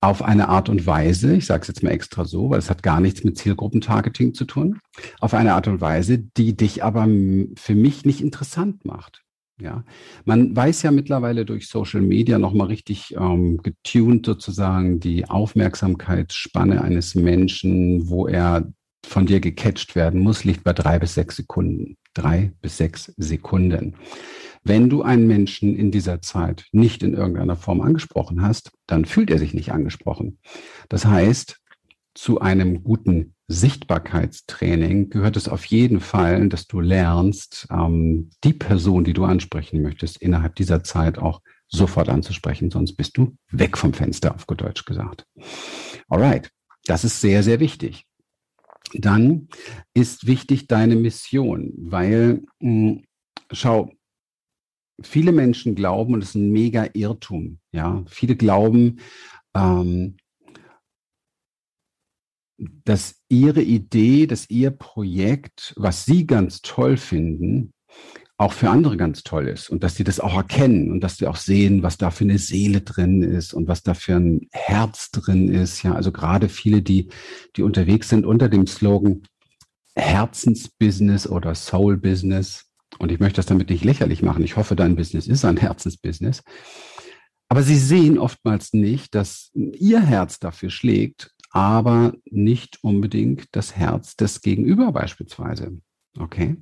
auf 0.00 0.22
eine 0.22 0.48
Art 0.48 0.68
und 0.68 0.86
Weise, 0.86 1.34
ich 1.34 1.46
sage 1.46 1.62
es 1.62 1.68
jetzt 1.68 1.82
mal 1.82 1.90
extra 1.90 2.24
so, 2.24 2.50
weil 2.50 2.60
es 2.60 2.70
hat 2.70 2.84
gar 2.84 3.00
nichts 3.00 3.24
mit 3.24 3.38
Zielgruppentargeting 3.38 4.34
zu 4.34 4.44
tun, 4.44 4.78
auf 5.20 5.34
eine 5.34 5.54
Art 5.54 5.66
und 5.66 5.80
Weise, 5.80 6.18
die 6.18 6.56
dich 6.56 6.84
aber 6.84 7.08
für 7.56 7.74
mich 7.74 8.04
nicht 8.04 8.20
interessant 8.20 8.84
macht. 8.84 9.22
Ja, 9.60 9.84
man 10.24 10.54
weiß 10.54 10.82
ja 10.82 10.92
mittlerweile 10.92 11.44
durch 11.44 11.68
Social 11.68 12.02
Media 12.02 12.38
nochmal 12.38 12.68
richtig 12.68 13.16
ähm, 13.16 13.58
getuned 13.58 14.26
sozusagen 14.26 15.00
die 15.00 15.28
Aufmerksamkeitsspanne 15.28 16.82
eines 16.82 17.16
Menschen, 17.16 18.08
wo 18.08 18.28
er 18.28 18.72
von 19.06 19.26
dir 19.26 19.40
gecatcht 19.40 19.94
werden 19.94 20.20
muss, 20.20 20.44
liegt 20.44 20.64
bei 20.64 20.72
drei 20.72 20.98
bis 20.98 21.14
sechs 21.14 21.36
Sekunden 21.36 21.96
drei 22.14 22.52
bis 22.60 22.76
sechs 22.76 23.12
Sekunden. 23.16 23.96
Wenn 24.64 24.88
du 24.88 25.02
einen 25.02 25.26
Menschen 25.26 25.76
in 25.76 25.90
dieser 25.90 26.22
Zeit 26.22 26.66
nicht 26.72 27.02
in 27.02 27.14
irgendeiner 27.14 27.56
Form 27.56 27.80
angesprochen 27.80 28.42
hast, 28.42 28.70
dann 28.86 29.04
fühlt 29.04 29.30
er 29.30 29.38
sich 29.38 29.54
nicht 29.54 29.72
angesprochen. 29.72 30.38
Das 30.88 31.04
heißt, 31.04 31.58
zu 32.14 32.40
einem 32.40 32.84
guten 32.84 33.34
Sichtbarkeitstraining 33.48 35.10
gehört 35.10 35.36
es 35.36 35.48
auf 35.48 35.64
jeden 35.64 36.00
Fall, 36.00 36.48
dass 36.48 36.66
du 36.66 36.80
lernst, 36.80 37.66
ähm, 37.70 38.30
die 38.44 38.52
Person, 38.52 39.04
die 39.04 39.14
du 39.14 39.24
ansprechen 39.24 39.82
möchtest, 39.82 40.18
innerhalb 40.18 40.54
dieser 40.56 40.84
Zeit 40.84 41.18
auch 41.18 41.40
sofort 41.68 42.10
anzusprechen, 42.10 42.70
sonst 42.70 42.96
bist 42.96 43.16
du 43.16 43.36
weg 43.50 43.78
vom 43.78 43.94
Fenster, 43.94 44.34
auf 44.34 44.46
gut 44.46 44.60
Deutsch 44.60 44.84
gesagt. 44.84 45.26
Alright, 46.08 46.50
das 46.84 47.04
ist 47.04 47.20
sehr, 47.20 47.42
sehr 47.42 47.60
wichtig 47.60 48.06
dann 48.94 49.48
ist 49.94 50.26
wichtig 50.26 50.66
deine 50.66 50.96
Mission, 50.96 51.72
weil 51.76 52.42
hm, 52.60 53.04
schau, 53.50 53.92
viele 55.02 55.32
Menschen 55.32 55.74
glauben, 55.74 56.14
und 56.14 56.22
es 56.22 56.30
ist 56.30 56.34
ein 56.36 56.50
mega 56.50 56.88
Irrtum, 56.92 57.58
ja, 57.72 58.04
viele 58.06 58.36
glauben, 58.36 59.00
ähm, 59.54 60.16
dass 62.84 63.20
ihre 63.28 63.62
Idee, 63.62 64.26
dass 64.26 64.48
ihr 64.48 64.70
Projekt, 64.70 65.74
was 65.76 66.04
sie 66.04 66.26
ganz 66.26 66.62
toll 66.62 66.96
finden, 66.96 67.72
auch 68.42 68.52
für 68.52 68.70
andere 68.70 68.96
ganz 68.96 69.22
toll 69.22 69.48
ist 69.48 69.70
und 69.70 69.82
dass 69.84 69.96
sie 69.96 70.04
das 70.04 70.20
auch 70.20 70.34
erkennen 70.34 70.90
und 70.90 71.00
dass 71.00 71.16
sie 71.16 71.26
auch 71.26 71.36
sehen, 71.36 71.82
was 71.82 71.96
da 71.96 72.10
für 72.10 72.24
eine 72.24 72.38
Seele 72.38 72.80
drin 72.80 73.22
ist 73.22 73.54
und 73.54 73.68
was 73.68 73.82
da 73.82 73.94
für 73.94 74.16
ein 74.16 74.48
Herz 74.52 75.10
drin 75.10 75.48
ist. 75.48 75.82
Ja, 75.82 75.94
also 75.94 76.12
gerade 76.12 76.48
viele, 76.48 76.82
die, 76.82 77.08
die 77.56 77.62
unterwegs 77.62 78.08
sind 78.08 78.26
unter 78.26 78.48
dem 78.48 78.66
Slogan 78.66 79.22
Herzensbusiness 79.94 81.26
oder 81.26 81.54
Soul 81.54 81.96
Business. 81.96 82.64
Und 82.98 83.12
ich 83.12 83.20
möchte 83.20 83.36
das 83.36 83.46
damit 83.46 83.70
nicht 83.70 83.84
lächerlich 83.84 84.22
machen. 84.22 84.44
Ich 84.44 84.56
hoffe, 84.56 84.76
dein 84.76 84.96
Business 84.96 85.26
ist 85.26 85.44
ein 85.44 85.56
Herzensbusiness. 85.56 86.42
Aber 87.48 87.62
sie 87.62 87.78
sehen 87.78 88.18
oftmals 88.18 88.72
nicht, 88.72 89.14
dass 89.14 89.50
ihr 89.54 90.00
Herz 90.00 90.38
dafür 90.38 90.70
schlägt, 90.70 91.30
aber 91.50 92.14
nicht 92.24 92.82
unbedingt 92.82 93.44
das 93.52 93.76
Herz 93.76 94.16
des 94.16 94.40
Gegenüber 94.40 94.90
beispielsweise. 94.90 95.78
Okay. 96.18 96.56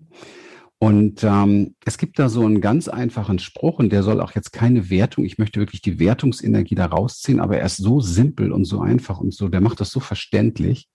Und 0.83 1.23
ähm, 1.25 1.75
es 1.85 1.99
gibt 1.99 2.19
da 2.19 2.31
so 2.31 2.43
einen 2.43 2.63
ganz 2.63 2.89
einfachen 2.89 3.39
Spruch 3.39 3.79
und 3.79 3.91
der 3.91 4.03
soll 4.03 4.19
auch 4.23 4.35
jetzt 4.35 4.51
keine 4.51 4.89
Wertung, 4.89 5.27
ich 5.27 5.37
möchte 5.37 5.61
wirklich 5.61 5.83
die 5.83 5.99
Wertungsenergie 5.99 6.75
da 6.75 6.87
rausziehen, 6.87 7.39
aber 7.39 7.59
er 7.59 7.67
ist 7.67 7.77
so 7.77 8.01
simpel 8.01 8.51
und 8.51 8.65
so 8.65 8.81
einfach 8.81 9.21
und 9.21 9.35
so, 9.35 9.49
der 9.49 9.61
macht 9.61 9.81
das 9.81 9.91
so 9.91 10.01
verständlich. 10.01 10.89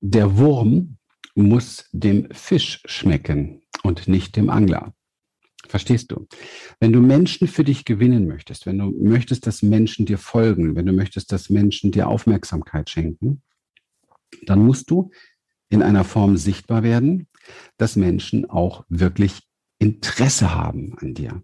Der 0.00 0.36
Wurm 0.36 0.98
muss 1.34 1.88
dem 1.92 2.28
Fisch 2.30 2.82
schmecken 2.84 3.62
und 3.84 4.06
nicht 4.06 4.36
dem 4.36 4.50
Angler. 4.50 4.92
Verstehst 5.66 6.12
du? 6.12 6.26
Wenn 6.78 6.92
du 6.92 7.00
Menschen 7.00 7.48
für 7.48 7.64
dich 7.64 7.86
gewinnen 7.86 8.28
möchtest, 8.28 8.66
wenn 8.66 8.76
du 8.76 8.90
möchtest, 8.90 9.46
dass 9.46 9.62
Menschen 9.62 10.04
dir 10.04 10.18
folgen, 10.18 10.76
wenn 10.76 10.84
du 10.84 10.92
möchtest, 10.92 11.32
dass 11.32 11.48
Menschen 11.48 11.90
dir 11.90 12.06
Aufmerksamkeit 12.06 12.90
schenken, 12.90 13.42
dann 14.44 14.62
musst 14.64 14.90
du 14.90 15.10
in 15.70 15.82
einer 15.82 16.04
Form 16.04 16.36
sichtbar 16.36 16.82
werden, 16.82 17.26
dass 17.76 17.96
Menschen 17.96 18.48
auch 18.48 18.84
wirklich 18.88 19.42
Interesse 19.78 20.54
haben 20.54 20.96
an 20.98 21.14
dir. 21.14 21.42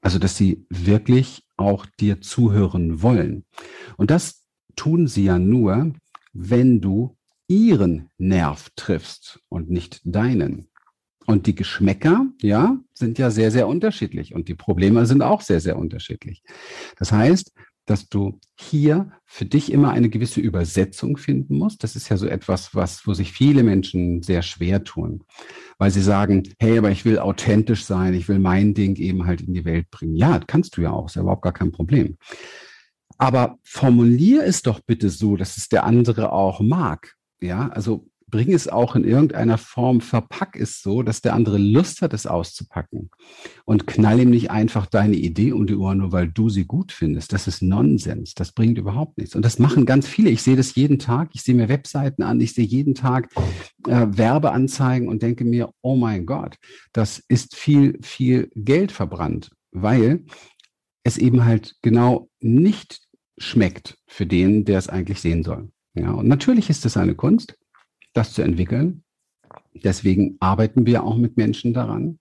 Also, 0.00 0.18
dass 0.18 0.36
sie 0.36 0.66
wirklich 0.68 1.44
auch 1.56 1.86
dir 1.86 2.20
zuhören 2.20 3.02
wollen. 3.02 3.44
Und 3.96 4.10
das 4.10 4.44
tun 4.74 5.06
sie 5.06 5.24
ja 5.24 5.38
nur, 5.38 5.92
wenn 6.32 6.80
du 6.80 7.16
ihren 7.46 8.10
Nerv 8.18 8.70
triffst 8.74 9.40
und 9.48 9.70
nicht 9.70 10.00
deinen. 10.04 10.68
Und 11.26 11.46
die 11.46 11.54
Geschmäcker, 11.54 12.26
ja, 12.40 12.78
sind 12.94 13.18
ja 13.18 13.30
sehr, 13.30 13.52
sehr 13.52 13.68
unterschiedlich. 13.68 14.34
Und 14.34 14.48
die 14.48 14.56
Probleme 14.56 15.06
sind 15.06 15.22
auch 15.22 15.40
sehr, 15.40 15.60
sehr 15.60 15.78
unterschiedlich. 15.78 16.42
Das 16.96 17.12
heißt, 17.12 17.52
dass 17.86 18.08
du 18.08 18.38
hier 18.54 19.10
für 19.24 19.44
dich 19.44 19.72
immer 19.72 19.90
eine 19.90 20.08
gewisse 20.08 20.40
Übersetzung 20.40 21.16
finden 21.16 21.58
musst. 21.58 21.82
Das 21.82 21.96
ist 21.96 22.08
ja 22.08 22.16
so 22.16 22.26
etwas, 22.26 22.74
was, 22.74 23.06
wo 23.06 23.14
sich 23.14 23.32
viele 23.32 23.62
Menschen 23.62 24.22
sehr 24.22 24.42
schwer 24.42 24.84
tun, 24.84 25.24
weil 25.78 25.90
sie 25.90 26.02
sagen, 26.02 26.42
hey, 26.60 26.78
aber 26.78 26.90
ich 26.90 27.04
will 27.04 27.18
authentisch 27.18 27.84
sein, 27.84 28.14
ich 28.14 28.28
will 28.28 28.38
mein 28.38 28.74
Ding 28.74 28.96
eben 28.96 29.26
halt 29.26 29.40
in 29.40 29.54
die 29.54 29.64
Welt 29.64 29.90
bringen. 29.90 30.14
Ja, 30.14 30.38
kannst 30.46 30.76
du 30.76 30.82
ja 30.82 30.90
auch, 30.90 31.06
ist 31.06 31.16
ja 31.16 31.22
überhaupt 31.22 31.42
gar 31.42 31.52
kein 31.52 31.72
Problem. 31.72 32.16
Aber 33.18 33.58
formulier 33.62 34.44
es 34.44 34.62
doch 34.62 34.80
bitte 34.80 35.10
so, 35.10 35.36
dass 35.36 35.56
es 35.56 35.68
der 35.68 35.84
andere 35.84 36.32
auch 36.32 36.60
mag. 36.60 37.14
Ja, 37.40 37.68
also 37.68 38.06
bring 38.32 38.52
es 38.52 38.66
auch 38.66 38.96
in 38.96 39.04
irgendeiner 39.04 39.58
Form, 39.58 40.00
verpack 40.00 40.56
es 40.56 40.80
so, 40.80 41.02
dass 41.02 41.20
der 41.20 41.34
andere 41.34 41.58
Lust 41.58 42.00
hat, 42.00 42.14
es 42.14 42.26
auszupacken. 42.26 43.10
Und 43.64 43.86
knall 43.86 44.20
ihm 44.20 44.30
nicht 44.30 44.50
einfach 44.50 44.86
deine 44.86 45.16
Idee 45.16 45.52
um 45.52 45.66
die 45.66 45.76
Ohren, 45.76 45.98
nur 45.98 46.12
weil 46.12 46.28
du 46.28 46.48
sie 46.48 46.64
gut 46.64 46.90
findest. 46.90 47.32
Das 47.32 47.46
ist 47.46 47.62
Nonsens. 47.62 48.34
Das 48.34 48.52
bringt 48.52 48.78
überhaupt 48.78 49.18
nichts. 49.18 49.36
Und 49.36 49.44
das 49.44 49.58
machen 49.58 49.86
ganz 49.86 50.08
viele. 50.08 50.30
Ich 50.30 50.42
sehe 50.42 50.56
das 50.56 50.74
jeden 50.74 50.98
Tag. 50.98 51.30
Ich 51.34 51.42
sehe 51.42 51.54
mir 51.54 51.68
Webseiten 51.68 52.22
an. 52.22 52.40
Ich 52.40 52.54
sehe 52.54 52.64
jeden 52.64 52.94
Tag 52.94 53.28
äh, 53.86 54.06
Werbeanzeigen 54.08 55.08
und 55.08 55.22
denke 55.22 55.44
mir, 55.44 55.70
oh 55.82 55.94
mein 55.94 56.24
Gott, 56.24 56.56
das 56.92 57.22
ist 57.28 57.54
viel, 57.54 57.98
viel 58.02 58.50
Geld 58.56 58.92
verbrannt, 58.92 59.50
weil 59.72 60.24
es 61.04 61.18
eben 61.18 61.44
halt 61.44 61.76
genau 61.82 62.30
nicht 62.40 63.02
schmeckt 63.36 63.98
für 64.06 64.24
den, 64.24 64.64
der 64.64 64.78
es 64.78 64.88
eigentlich 64.88 65.20
sehen 65.20 65.42
soll. 65.42 65.70
Ja, 65.94 66.12
und 66.12 66.28
natürlich 66.28 66.70
ist 66.70 66.86
es 66.86 66.96
eine 66.96 67.14
Kunst 67.14 67.58
das 68.12 68.32
zu 68.32 68.42
entwickeln. 68.42 69.04
Deswegen 69.74 70.36
arbeiten 70.40 70.86
wir 70.86 71.04
auch 71.04 71.16
mit 71.16 71.36
Menschen 71.36 71.72
daran, 71.72 72.18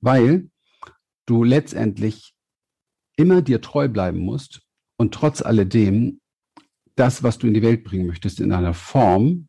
weil 0.00 0.48
du 1.26 1.42
letztendlich 1.42 2.34
immer 3.16 3.42
dir 3.42 3.60
treu 3.60 3.88
bleiben 3.88 4.18
musst 4.18 4.62
und 4.98 5.14
trotz 5.14 5.42
alledem 5.42 6.20
das, 6.94 7.22
was 7.22 7.38
du 7.38 7.46
in 7.46 7.54
die 7.54 7.62
Welt 7.62 7.84
bringen 7.84 8.06
möchtest, 8.06 8.40
in 8.40 8.52
einer 8.52 8.74
Form 8.74 9.48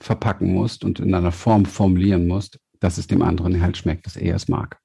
verpacken 0.00 0.52
musst 0.52 0.84
und 0.84 1.00
in 1.00 1.14
einer 1.14 1.32
Form 1.32 1.64
formulieren 1.64 2.26
musst, 2.26 2.58
dass 2.80 2.98
es 2.98 3.06
dem 3.06 3.22
anderen 3.22 3.60
halt 3.60 3.76
schmeckt, 3.76 4.06
dass 4.06 4.16
er 4.16 4.34
es 4.34 4.48
mag. 4.48 4.78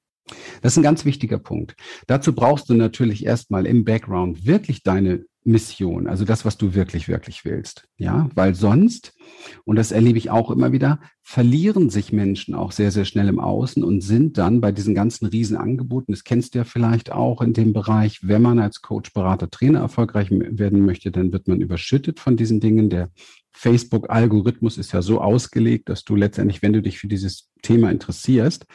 Das 0.62 0.72
ist 0.72 0.76
ein 0.76 0.84
ganz 0.84 1.04
wichtiger 1.04 1.38
Punkt. 1.38 1.74
Dazu 2.06 2.34
brauchst 2.34 2.68
du 2.68 2.74
natürlich 2.74 3.24
erstmal 3.24 3.66
im 3.66 3.84
Background 3.84 4.46
wirklich 4.46 4.82
deine 4.82 5.24
Mission, 5.42 6.06
also 6.06 6.24
das, 6.24 6.44
was 6.44 6.58
du 6.58 6.74
wirklich, 6.74 7.08
wirklich 7.08 7.44
willst. 7.46 7.88
Ja, 7.96 8.28
weil 8.34 8.54
sonst, 8.54 9.14
und 9.64 9.76
das 9.76 9.90
erlebe 9.90 10.18
ich 10.18 10.30
auch 10.30 10.50
immer 10.50 10.72
wieder, 10.72 11.00
verlieren 11.22 11.88
sich 11.88 12.12
Menschen 12.12 12.54
auch 12.54 12.72
sehr, 12.72 12.90
sehr 12.90 13.06
schnell 13.06 13.28
im 13.28 13.40
Außen 13.40 13.82
und 13.82 14.02
sind 14.02 14.36
dann 14.36 14.60
bei 14.60 14.70
diesen 14.70 14.94
ganzen 14.94 15.26
Riesenangeboten, 15.26 16.12
das 16.12 16.24
kennst 16.24 16.54
du 16.54 16.58
ja 16.58 16.64
vielleicht 16.64 17.10
auch 17.10 17.40
in 17.40 17.54
dem 17.54 17.72
Bereich, 17.72 18.20
wenn 18.22 18.42
man 18.42 18.58
als 18.58 18.82
Coach, 18.82 19.14
Berater, 19.14 19.48
Trainer 19.50 19.80
erfolgreich 19.80 20.28
werden 20.30 20.84
möchte, 20.84 21.10
dann 21.10 21.32
wird 21.32 21.48
man 21.48 21.62
überschüttet 21.62 22.20
von 22.20 22.36
diesen 22.36 22.60
Dingen. 22.60 22.90
Der 22.90 23.10
Facebook-Algorithmus 23.52 24.76
ist 24.76 24.92
ja 24.92 25.00
so 25.00 25.22
ausgelegt, 25.22 25.88
dass 25.88 26.04
du 26.04 26.16
letztendlich, 26.16 26.60
wenn 26.60 26.74
du 26.74 26.82
dich 26.82 26.98
für 26.98 27.08
dieses 27.08 27.48
Thema 27.62 27.90
interessierst, 27.90 28.66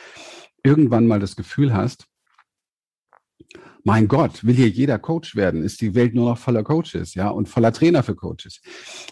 irgendwann 0.63 1.05
mal 1.05 1.19
das 1.19 1.36
Gefühl 1.36 1.74
hast, 1.74 2.07
mein 3.86 4.08
Gott, 4.08 4.44
will 4.44 4.56
hier 4.56 4.68
jeder 4.68 4.98
Coach 4.98 5.36
werden? 5.36 5.62
Ist 5.62 5.80
die 5.80 5.94
Welt 5.94 6.15
nur 6.15 6.32
noch 6.32 6.39
voller 6.39 6.63
Coaches, 6.63 7.13
ja, 7.13 7.30
und 7.30 7.48
voller 7.48 7.72
Trainer 7.72 8.01
für 8.01 8.15
Coaches? 8.15 8.60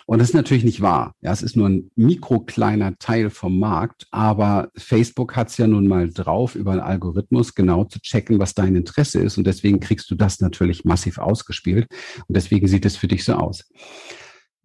Und 0.08 0.18
das 0.18 0.30
ist 0.30 0.34
natürlich 0.34 0.63
nicht 0.63 0.82
wahr. 0.82 1.13
Ja, 1.22 1.32
es 1.32 1.44
ist 1.44 1.56
nur 1.56 1.70
ein 1.70 1.92
mikrokleiner 1.96 2.98
Teil 2.98 3.30
vom 3.30 3.60
Markt, 3.60 4.08
aber 4.10 4.70
Facebook 4.75 5.36
hat 5.36 5.50
es 5.50 5.58
ja 5.58 5.68
nun 5.68 5.88
mal 5.88 6.10
drauf, 6.10 6.56
über 6.56 6.72
einen 6.72 6.82
Algorithmus 6.82 7.53
genau 7.53 7.84
zu 7.84 8.00
checken, 8.01 8.39
was 8.39 8.56
dein 8.56 8.75
Interesse 8.75 9.20
ist. 9.20 9.38
Und 9.38 9.46
deswegen 9.46 9.80
kriegst 9.80 10.10
du 10.10 10.15
das 10.15 10.39
natürlich 10.39 10.86
massiv 10.86 11.20
ausgespielt. 11.20 11.88
Und 12.27 12.36
deswegen 12.36 12.68
sieht 12.68 12.86
es 12.86 12.98
für 12.98 13.08
dich 13.08 13.24
so 13.24 13.34
aus. 13.34 13.65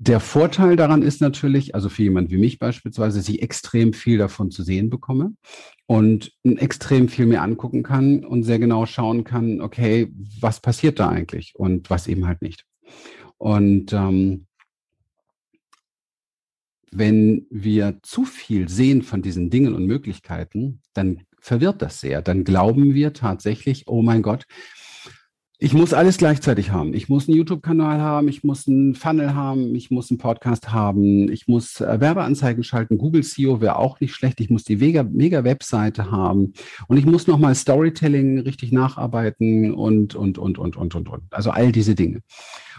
Der 0.01 0.21
Vorteil 0.21 0.77
daran 0.77 1.03
ist 1.03 1.21
natürlich, 1.21 1.75
also 1.75 1.89
für 1.89 2.05
jemand 2.05 2.31
wie 2.31 2.37
mich 2.37 2.61
beispielsweise, 2.61 3.19
dass 3.19 3.29
ich 3.29 3.43
extrem 3.43 3.93
viel 3.93 4.17
davon 4.17 4.53
zu 4.53 4.63
sehen 4.63 4.91
bekomme 4.91 5.35
und 5.87 6.33
extrem 6.45 7.09
viel 7.09 7.27
mir 7.27 7.43
angucken 7.43 7.83
kann 7.83 8.25
und 8.25 8.45
sehr 8.45 8.61
genau 8.61 8.87
schauen 8.87 9.25
kann, 9.25 9.61
okay, 9.61 10.13
was 10.41 10.61
passiert 10.61 11.01
da 11.01 11.09
eigentlich 11.09 11.55
und 11.57 11.91
was 11.91 12.07
eben 12.07 12.29
halt 12.29 12.43
nicht. 12.43 12.65
Und 13.39 13.93
ähm, 13.93 14.47
wenn 16.93 17.47
wir 17.51 17.99
zu 18.03 18.25
viel 18.25 18.69
sehen 18.69 19.03
von 19.03 19.21
diesen 19.21 19.51
Dingen 19.51 19.75
und 19.75 19.85
Möglichkeiten, 19.85 20.81
dann 20.95 21.23
verwirrt 21.41 21.83
das 21.83 22.01
sehr. 22.01 22.23
Dann 22.23 22.45
glauben 22.45 22.95
wir 22.95 23.13
tatsächlich, 23.13 23.89
oh 23.89 24.03
mein 24.03 24.23
Gott, 24.23 24.45
ich 25.61 25.75
muss 25.75 25.93
alles 25.93 26.19
gleichzeitig 26.19 26.71
haben. 26.71 26.95
Ich 26.95 27.09
muss 27.09 27.27
einen 27.27 27.37
YouTube-Kanal 27.37 28.01
haben, 28.01 28.29
ich 28.29 28.45
muss 28.45 28.69
einen 28.69 28.95
Funnel 28.95 29.35
haben, 29.35 29.75
ich 29.75 29.91
muss 29.91 30.09
einen 30.09 30.19
Podcast 30.19 30.71
haben, 30.71 31.29
ich 31.33 31.49
muss 31.49 31.81
äh, 31.81 32.01
Werbeanzeigen 32.01 32.63
schalten. 32.63 32.97
Google 32.97 33.25
SEO 33.25 33.61
wäre 33.61 33.77
auch 33.77 33.99
nicht 33.99 34.15
schlecht. 34.15 34.41
Ich 34.41 34.51
muss 34.51 34.63
die 34.63 34.77
Mega-Webseite 34.77 36.13
haben 36.13 36.53
und 36.87 36.97
ich 36.97 37.07
muss 37.07 37.27
nochmal 37.27 37.57
Storytelling 37.57 38.39
richtig 38.39 38.71
nacharbeiten 38.71 39.75
und, 39.75 40.15
und, 40.15 40.39
und, 40.39 40.59
und, 40.59 40.77
und, 40.77 40.95
und, 40.95 41.09
und. 41.09 41.23
Also 41.31 41.51
all 41.51 41.73
diese 41.73 41.97
Dinge. 41.97 42.23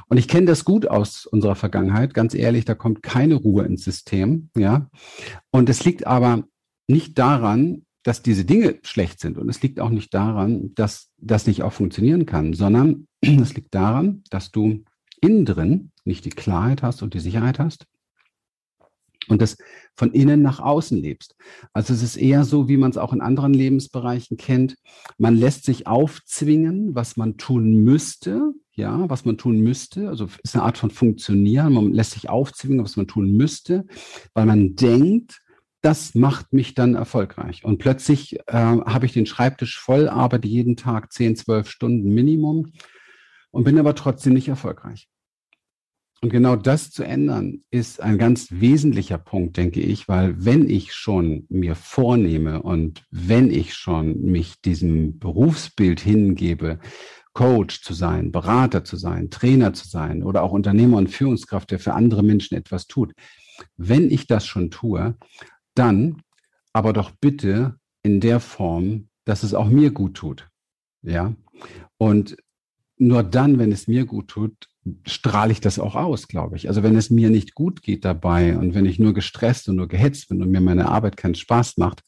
Und 0.08 0.18
ich 0.18 0.30
kenne 0.30 0.46
das 0.46 0.64
gut 0.64 0.88
aus 0.88 1.26
unserer 1.26 1.56
Vergangenheit. 1.56 2.14
Ganz 2.14 2.34
ehrlich, 2.34 2.64
da 2.64 2.76
kommt 2.76 3.04
keine 3.04 3.36
Ruhe 3.36 3.66
ins 3.66 3.84
System. 3.84 4.52
Ja. 4.56 4.90
Und 5.52 5.70
es 5.70 5.84
liegt 5.84 6.08
aber 6.08 6.46
nicht 6.88 7.20
daran, 7.20 7.86
dass 8.04 8.24
diese 8.24 8.46
Dinge 8.46 8.80
schlecht 8.84 9.20
sind. 9.20 9.38
Und 9.38 9.50
es 9.50 9.62
liegt 9.62 9.82
auch 9.82 9.90
nicht 9.90 10.14
daran, 10.14 10.74
dass 10.76 11.09
das 11.22 11.48
nicht 11.48 11.64
auch 11.64 11.74
funktionieren 11.74 12.26
kann, 12.26 12.54
sondern 12.54 13.08
es 13.22 13.54
liegt 13.54 13.74
daran, 13.76 14.24
dass 14.30 14.52
du 14.52 14.84
innen 15.22 15.46
drin 15.46 15.92
nicht 16.06 16.26
die 16.26 16.30
Klarheit 16.30 16.82
hast 16.82 17.02
und 17.02 17.14
die 17.14 17.20
Sicherheit 17.20 17.60
hast 17.60 17.86
und 19.30 19.42
das 19.42 19.58
von 19.96 20.12
innen 20.12 20.42
nach 20.42 20.60
außen 20.60 20.98
lebst. 20.98 21.36
Also 21.74 21.94
es 21.94 22.02
ist 22.02 22.18
eher 22.18 22.44
so, 22.44 22.68
wie 22.68 22.78
man 22.78 22.90
es 22.92 22.98
auch 22.98 23.14
in 23.14 23.22
anderen 23.22 23.54
Lebensbereichen 23.54 24.38
kennt. 24.38 24.76
Man 25.18 25.36
lässt 25.36 25.66
sich 25.66 25.88
aufzwingen, 25.88 26.96
was 26.96 27.18
man 27.18 27.38
tun 27.38 27.84
müsste, 27.84 28.54
ja, 28.74 29.10
was 29.10 29.26
man 29.26 29.38
tun 29.38 29.60
müsste. 29.60 30.10
Also 30.10 30.28
ist 30.44 30.56
eine 30.56 30.64
Art 30.64 30.78
von 30.78 30.90
Funktionieren. 30.90 31.74
Man 31.74 31.94
lässt 31.94 32.12
sich 32.12 32.30
aufzwingen, 32.30 32.84
was 32.84 32.98
man 32.98 33.08
tun 33.08 33.36
müsste, 33.36 33.86
weil 34.34 34.46
man 34.46 34.76
denkt, 34.76 35.42
das 35.82 36.16
macht 36.16 36.54
mich 36.54 36.74
dann 36.74 36.96
erfolgreich. 36.96 37.64
Und 37.64 37.78
plötzlich 37.78 38.40
äh, 38.48 38.54
habe 38.54 39.06
ich 39.06 39.14
den 39.14 39.26
Schreibtisch 39.26 39.80
voll, 39.80 40.10
arbeite 40.10 40.48
jeden 40.48 40.76
Tag 40.76 41.14
10, 41.14 41.36
12 41.38 41.70
Stunden 41.70 42.14
Minimum 42.14 42.72
und 43.52 43.64
bin 43.64 43.80
aber 43.80 43.96
trotzdem 43.96 44.34
nicht 44.34 44.48
erfolgreich. 44.48 45.08
und 46.22 46.30
genau 46.32 46.58
das 46.58 46.92
zu 46.92 47.04
ändern, 47.04 47.64
ist 47.72 48.02
ein 48.02 48.18
ganz 48.18 48.48
wesentlicher 48.52 49.18
Punkt, 49.18 49.56
denke 49.56 49.80
ich, 49.80 50.10
weil 50.10 50.44
wenn 50.44 50.70
ich 50.70 50.94
schon 50.94 51.46
mir 51.50 51.76
vornehme 51.76 52.62
und 52.62 53.06
wenn 53.10 53.50
ich 53.50 53.74
schon 53.74 54.22
mich 54.22 54.60
diesem 54.62 55.18
Berufsbild 55.18 56.02
hingebe, 56.02 56.80
Coach 57.34 57.84
zu 57.84 57.94
sein, 57.94 58.34
Berater 58.34 58.84
zu 58.84 58.98
sein, 58.98 59.30
Trainer 59.30 59.74
zu 59.74 59.88
sein 59.88 60.24
oder 60.24 60.44
auch 60.44 60.52
Unternehmer 60.52 60.98
und 60.98 61.10
Führungskraft, 61.10 61.72
der 61.72 61.80
für 61.80 61.94
andere 61.94 62.22
Menschen 62.22 62.58
etwas 62.58 62.88
tut, 62.88 63.14
wenn 63.78 64.12
ich 64.12 64.28
das 64.28 64.46
schon 64.46 64.72
tue, 64.72 65.16
dann 65.76 66.22
aber 66.74 66.94
doch 66.94 67.12
bitte 67.12 67.80
in 68.04 68.20
der 68.20 68.40
Form, 68.40 69.10
dass 69.26 69.44
es 69.44 69.54
auch 69.54 69.68
mir 69.68 69.92
gut 69.92 70.16
tut. 70.16 70.50
Ja. 71.02 71.34
Und 71.98 72.38
nur 72.98 73.24
dann, 73.24 73.58
wenn 73.60 73.72
es 73.72 73.88
mir 73.88 74.06
gut 74.06 74.28
tut, 74.28 74.68
strahle 75.06 75.52
ich 75.52 75.62
das 75.62 75.80
auch 75.80 75.96
aus, 75.96 76.28
glaube 76.28 76.56
ich. 76.56 76.68
Also 76.68 76.84
wenn 76.84 76.96
es 76.96 77.10
mir 77.10 77.30
nicht 77.30 77.54
gut 77.54 77.82
geht 77.82 78.06
dabei 78.06 78.58
und 78.58 78.74
wenn 78.74 78.86
ich 78.86 79.00
nur 79.00 79.14
gestresst 79.14 79.70
und 79.70 79.76
nur 79.76 79.88
gehetzt 79.88 80.30
bin 80.30 80.42
und 80.42 80.50
mir 80.50 80.62
meine 80.62 80.90
Arbeit 80.90 81.18
keinen 81.18 81.36
Spaß 81.36 81.78
macht, 81.78 82.02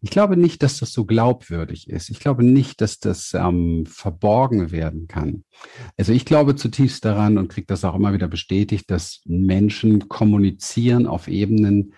ich 0.00 0.10
glaube 0.10 0.36
nicht, 0.36 0.62
dass 0.62 0.78
das 0.78 0.92
so 0.92 1.04
glaubwürdig 1.04 1.88
ist. 1.88 2.10
Ich 2.10 2.20
glaube 2.20 2.44
nicht, 2.44 2.80
dass 2.80 2.98
das 2.98 3.34
ähm, 3.34 3.84
verborgen 3.86 4.70
werden 4.70 5.08
kann. 5.08 5.44
Also 5.96 6.12
ich 6.12 6.24
glaube 6.24 6.56
zutiefst 6.56 7.04
daran 7.04 7.38
und 7.38 7.48
kriege 7.48 7.66
das 7.66 7.84
auch 7.84 7.94
immer 7.94 8.12
wieder 8.12 8.28
bestätigt, 8.28 8.90
dass 8.90 9.22
Menschen 9.24 10.08
kommunizieren 10.08 11.06
auf 11.06 11.28
Ebenen, 11.28 11.94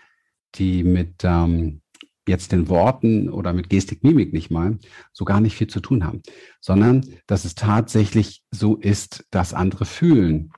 die 0.54 0.84
mit 0.84 1.22
ähm, 1.24 1.82
jetzt 2.28 2.52
den 2.52 2.68
Worten 2.68 3.28
oder 3.28 3.52
mit 3.52 3.68
Gestik, 3.68 4.04
Mimik 4.04 4.32
nicht 4.32 4.50
mal 4.50 4.78
so 5.12 5.24
gar 5.24 5.40
nicht 5.40 5.56
viel 5.56 5.66
zu 5.66 5.80
tun 5.80 6.04
haben, 6.04 6.22
sondern 6.60 7.04
dass 7.26 7.44
es 7.44 7.54
tatsächlich 7.54 8.42
so 8.50 8.76
ist, 8.76 9.26
dass 9.30 9.54
andere 9.54 9.84
fühlen, 9.84 10.52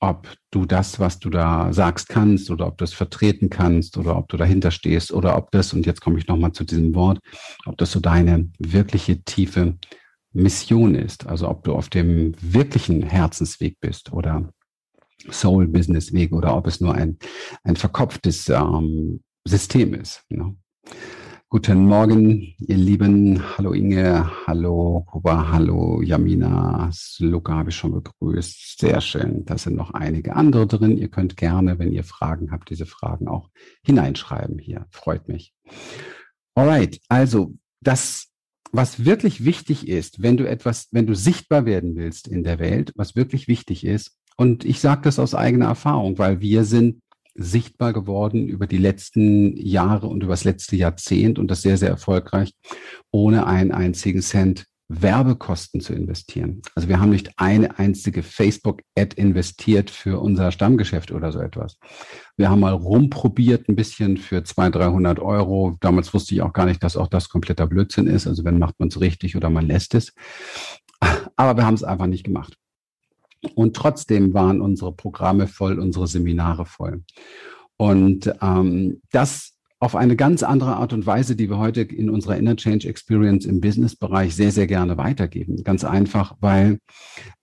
ob 0.00 0.28
du 0.50 0.66
das, 0.66 1.00
was 1.00 1.18
du 1.18 1.30
da 1.30 1.72
sagst, 1.72 2.08
kannst 2.08 2.50
oder 2.50 2.66
ob 2.66 2.76
du 2.76 2.84
es 2.84 2.92
vertreten 2.92 3.48
kannst 3.48 3.96
oder 3.96 4.16
ob 4.16 4.28
du 4.28 4.36
dahinter 4.36 4.70
stehst 4.70 5.10
oder 5.10 5.38
ob 5.38 5.50
das, 5.52 5.72
und 5.72 5.86
jetzt 5.86 6.02
komme 6.02 6.18
ich 6.18 6.26
nochmal 6.26 6.52
zu 6.52 6.64
diesem 6.64 6.94
Wort, 6.94 7.18
ob 7.64 7.78
das 7.78 7.92
so 7.92 8.00
deine 8.00 8.50
wirkliche 8.58 9.22
tiefe 9.22 9.78
Mission 10.32 10.94
ist, 10.94 11.26
also 11.26 11.48
ob 11.48 11.64
du 11.64 11.72
auf 11.74 11.88
dem 11.88 12.34
wirklichen 12.40 13.02
Herzensweg 13.02 13.78
bist 13.80 14.12
oder 14.12 14.52
Soul-Business-Weg 15.30 16.32
oder 16.32 16.54
ob 16.54 16.66
es 16.66 16.80
nur 16.80 16.94
ein, 16.94 17.18
ein 17.64 17.76
verkopftes 17.76 18.50
ähm, 18.50 19.22
System 19.46 19.94
ist. 19.94 20.24
Ne? 20.28 20.56
Guten 21.48 21.86
Morgen, 21.86 22.54
ihr 22.58 22.76
Lieben. 22.76 23.40
Hallo 23.56 23.72
Inge, 23.72 24.28
hallo 24.46 25.04
Kuba, 25.06 25.52
hallo 25.52 26.02
Jamina. 26.02 26.90
Luca 27.20 27.54
habe 27.54 27.70
ich 27.70 27.76
schon 27.76 27.92
begrüßt. 27.92 28.80
Sehr 28.80 29.00
schön. 29.00 29.44
Da 29.44 29.56
sind 29.56 29.76
noch 29.76 29.92
einige 29.92 30.34
andere 30.34 30.66
drin. 30.66 30.98
Ihr 30.98 31.08
könnt 31.08 31.36
gerne, 31.36 31.78
wenn 31.78 31.92
ihr 31.92 32.02
Fragen 32.02 32.50
habt, 32.50 32.70
diese 32.70 32.86
Fragen 32.86 33.28
auch 33.28 33.48
hineinschreiben 33.84 34.58
hier. 34.58 34.86
Freut 34.90 35.28
mich. 35.28 35.54
Alright, 36.56 37.00
also 37.08 37.54
das, 37.80 38.26
was 38.72 39.04
wirklich 39.04 39.44
wichtig 39.44 39.86
ist, 39.86 40.20
wenn 40.20 40.36
du 40.36 40.48
etwas, 40.48 40.88
wenn 40.90 41.06
du 41.06 41.14
sichtbar 41.14 41.66
werden 41.66 41.94
willst 41.94 42.26
in 42.26 42.42
der 42.42 42.58
Welt, 42.58 42.92
was 42.96 43.14
wirklich 43.14 43.46
wichtig 43.46 43.86
ist, 43.86 44.18
und 44.36 44.64
ich 44.64 44.80
sage 44.80 45.02
das 45.02 45.18
aus 45.18 45.34
eigener 45.34 45.66
Erfahrung, 45.66 46.18
weil 46.18 46.40
wir 46.40 46.64
sind 46.64 47.00
sichtbar 47.36 47.92
geworden 47.92 48.48
über 48.48 48.66
die 48.66 48.78
letzten 48.78 49.56
Jahre 49.56 50.06
und 50.06 50.22
über 50.22 50.32
das 50.32 50.44
letzte 50.44 50.76
Jahrzehnt 50.76 51.38
und 51.38 51.50
das 51.50 51.62
sehr, 51.62 51.76
sehr 51.76 51.90
erfolgreich, 51.90 52.54
ohne 53.10 53.46
einen 53.46 53.72
einzigen 53.72 54.22
Cent 54.22 54.66
Werbekosten 54.88 55.80
zu 55.80 55.94
investieren. 55.94 56.62
Also 56.74 56.88
wir 56.88 57.00
haben 57.00 57.10
nicht 57.10 57.32
eine 57.38 57.78
einzige 57.78 58.22
Facebook-Ad 58.22 59.20
investiert 59.20 59.90
für 59.90 60.20
unser 60.20 60.52
Stammgeschäft 60.52 61.10
oder 61.10 61.32
so 61.32 61.40
etwas. 61.40 61.78
Wir 62.36 62.50
haben 62.50 62.60
mal 62.60 62.72
rumprobiert 62.72 63.68
ein 63.68 63.74
bisschen 63.74 64.16
für 64.16 64.44
200, 64.44 64.82
300 64.82 65.18
Euro. 65.18 65.76
Damals 65.80 66.14
wusste 66.14 66.34
ich 66.34 66.42
auch 66.42 66.52
gar 66.52 66.66
nicht, 66.66 66.84
dass 66.84 66.96
auch 66.96 67.08
das 67.08 67.28
kompletter 67.28 67.66
Blödsinn 67.66 68.06
ist. 68.06 68.28
Also 68.28 68.44
wenn 68.44 68.58
macht 68.58 68.78
man 68.78 68.88
es 68.88 69.00
richtig 69.00 69.36
oder 69.36 69.50
man 69.50 69.66
lässt 69.66 69.94
es. 69.94 70.12
Aber 71.34 71.56
wir 71.56 71.66
haben 71.66 71.74
es 71.74 71.84
einfach 71.84 72.06
nicht 72.06 72.24
gemacht. 72.24 72.56
Und 73.54 73.76
trotzdem 73.76 74.34
waren 74.34 74.60
unsere 74.60 74.92
Programme 74.92 75.46
voll, 75.46 75.78
unsere 75.78 76.06
Seminare 76.06 76.66
voll. 76.66 77.02
Und 77.76 78.32
ähm, 78.40 79.00
das 79.12 79.56
auf 79.78 79.94
eine 79.94 80.16
ganz 80.16 80.42
andere 80.42 80.76
Art 80.76 80.92
und 80.94 81.04
Weise, 81.04 81.36
die 81.36 81.50
wir 81.50 81.58
heute 81.58 81.82
in 81.82 82.08
unserer 82.08 82.36
Inner 82.36 82.56
Change 82.56 82.88
Experience 82.88 83.44
im 83.44 83.60
Business-Bereich 83.60 84.34
sehr, 84.34 84.50
sehr 84.50 84.66
gerne 84.66 84.96
weitergeben. 84.96 85.62
Ganz 85.64 85.84
einfach, 85.84 86.34
weil 86.40 86.78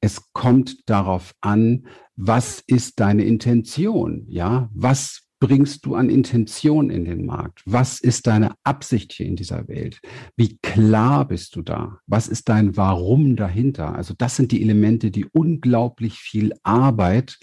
es 0.01 0.33
kommt 0.33 0.89
darauf 0.89 1.33
an, 1.41 1.85
was 2.15 2.63
ist 2.65 2.99
deine 2.99 3.23
Intention? 3.23 4.25
Ja, 4.27 4.69
was 4.73 5.22
bringst 5.43 5.86
du 5.86 5.95
an 5.95 6.10
Intention 6.10 6.89
in 6.89 7.03
den 7.03 7.25
Markt? 7.25 7.63
Was 7.65 7.99
ist 7.99 8.27
deine 8.27 8.53
Absicht 8.63 9.12
hier 9.12 9.25
in 9.25 9.36
dieser 9.36 9.67
Welt? 9.67 9.99
Wie 10.38 10.58
klar 10.60 11.27
bist 11.27 11.58
du 11.58 11.62
da? 11.62 11.99
Was 12.08 12.29
ist 12.29 12.47
dein 12.47 12.77
Warum 12.77 13.36
dahinter? 13.36 13.93
Also 13.93 14.13
das 14.17 14.38
sind 14.38 14.53
die 14.53 14.62
Elemente, 14.62 15.12
die 15.12 15.25
unglaublich 15.25 16.19
viel 16.19 16.53
Arbeit 16.63 17.39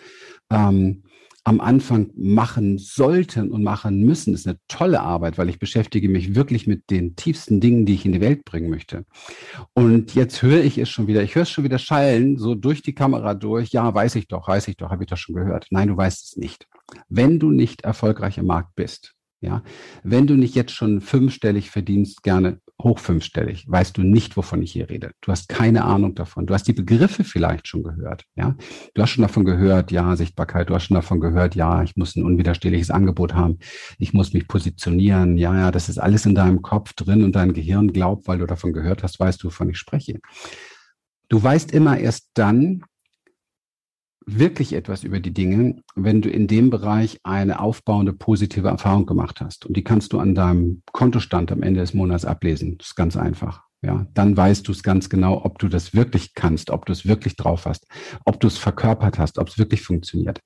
ähm, 0.49 1.03
am 1.45 1.61
Anfang 1.61 2.11
machen 2.17 2.79
sollten 2.79 3.51
und 3.51 3.63
machen 3.63 4.03
müssen. 4.03 4.33
Das 4.33 4.43
ist 4.43 4.47
eine 4.47 4.59
tolle 4.69 5.03
Arbeit, 5.03 5.37
weil 5.37 5.51
ich 5.51 5.59
beschäftige 5.59 6.09
mich 6.09 6.35
wirklich 6.35 6.67
mit 6.67 6.89
den 6.89 7.17
tiefsten 7.17 7.61
Dingen, 7.61 7.85
die 7.85 7.95
ich 7.95 8.07
in 8.07 8.13
die 8.13 8.23
Welt 8.23 8.47
bringen 8.47 8.71
möchte. 8.71 9.05
Und 9.75 10.15
jetzt 10.15 10.41
höre 10.41 10.65
ich 10.65 10.79
es 10.79 10.89
schon 10.89 11.07
wieder. 11.07 11.23
Ich 11.23 11.35
höre 11.35 11.43
es 11.43 11.51
schon 11.51 11.65
wieder 11.65 11.79
schallen, 11.79 12.39
so 12.39 12.55
durch 12.55 12.81
die 12.81 12.95
Kamera 12.95 13.35
durch. 13.35 13.73
Ja, 13.73 13.93
weiß 13.93 14.15
ich 14.15 14.27
doch, 14.27 14.49
weiß 14.49 14.69
ich 14.69 14.79
doch, 14.79 14.91
habe 14.91 15.05
ich 15.05 15.11
doch 15.11 15.19
schon 15.19 15.35
gehört. 15.35 15.67
Nein, 15.71 15.89
du 15.89 15.97
weißt 15.99 16.25
es 16.25 16.37
nicht. 16.39 16.67
Wenn 17.09 17.39
du 17.39 17.51
nicht 17.51 17.83
erfolgreich 17.83 18.39
im 18.39 18.47
Markt 18.47 18.75
bist, 18.75 19.15
ja, 19.43 19.63
wenn 20.03 20.27
du 20.27 20.35
nicht 20.35 20.55
jetzt 20.55 20.73
schon 20.73 21.01
fünfstellig 21.01 21.71
verdienst, 21.71 22.23
gerne 22.23 22.61
hoch 22.83 22.99
fünfstellig, 22.99 23.65
weißt 23.69 23.97
du 23.97 24.03
nicht, 24.03 24.37
wovon 24.37 24.63
ich 24.63 24.73
hier 24.73 24.91
rede. 24.91 25.13
Du 25.23 25.33
hast 25.33 25.49
keine 25.49 25.85
Ahnung 25.85 26.15
davon. 26.15 26.47
Du 26.47 26.53
hast 26.53 26.69
die 26.69 26.75
Begriffe 26.75 27.25
vielleicht 27.25 27.67
schon 27.67 27.83
gehört, 27.83 28.25
ja. 28.35 28.55
Du 28.93 29.01
hast 29.01 29.11
schon 29.11 29.23
davon 29.23 29.47
gehört, 29.47 29.93
ja, 29.93 30.15
Sichtbarkeit. 30.15 30.69
Du 30.69 30.75
hast 30.75 30.85
schon 30.85 30.95
davon 30.95 31.21
gehört, 31.21 31.55
ja, 31.55 31.83
ich 31.83 31.97
muss 31.97 32.17
ein 32.17 32.25
unwiderstehliches 32.25 32.91
Angebot 32.91 33.35
haben. 33.35 33.59
Ich 33.99 34.13
muss 34.13 34.35
mich 34.35 34.47
positionieren. 34.47 35.39
Ja, 35.39 35.57
ja, 35.57 35.71
das 35.71 35.89
ist 35.89 35.99
alles 35.99 36.27
in 36.27 36.35
deinem 36.35 36.61
Kopf 36.61 36.93
drin 36.93 37.25
und 37.25 37.35
dein 37.35 37.55
Gehirn 37.55 37.93
glaubt, 37.93 38.29
weil 38.29 38.39
du 38.39 38.47
davon 38.47 38.75
gehört 38.75 39.03
hast, 39.03 39.19
weißt 39.19 39.43
du, 39.43 39.49
wovon 39.49 39.71
ich 39.71 39.79
spreche. 39.79 40.21
Du 41.31 41.43
weißt 41.43 41.73
immer 41.73 41.99
erst 41.99 42.29
dann, 42.35 42.83
wirklich 44.39 44.73
etwas 44.73 45.05
über 45.05 45.21
die 45.21 45.33
Dinge, 45.33 45.83
wenn 45.95 46.23
du 46.23 46.31
in 46.31 46.47
dem 46.47 46.71
Bereich 46.71 47.19
eine 47.23 47.61
aufbauende 47.61 48.13
positive 48.13 48.69
Erfahrung 48.69 49.07
gemacht 49.07 49.41
hast. 49.41 49.67
Und 49.67 49.77
die 49.77 49.85
kannst 49.85 50.13
du 50.13 50.19
an 50.19 50.35
deinem 50.35 50.83
Kontostand 50.93 51.53
am 51.53 51.63
Ende 51.63 51.81
des 51.81 51.95
Monats 51.95 52.25
ablesen. 52.25 52.79
Das 52.79 52.89
ist 52.89 52.97
ganz 52.97 53.17
einfach. 53.17 53.65
Ja, 53.83 54.07
dann 54.13 54.37
weißt 54.37 54.69
du 54.69 54.73
es 54.73 54.83
ganz 54.83 55.09
genau, 55.09 55.43
ob 55.43 55.59
du 55.59 55.69
das 55.69 55.95
wirklich 55.95 56.35
kannst, 56.35 56.69
ob 56.69 56.85
du 56.85 56.93
es 56.93 57.07
wirklich 57.07 57.37
drauf 57.37 57.65
hast, 57.65 57.87
ob 58.27 58.39
du 58.39 58.47
es 58.47 58.59
verkörpert 58.59 59.19
hast, 59.19 59.39
ob 59.39 59.49
es 59.49 59.59
wirklich 59.59 59.81
funktioniert. 59.81 60.41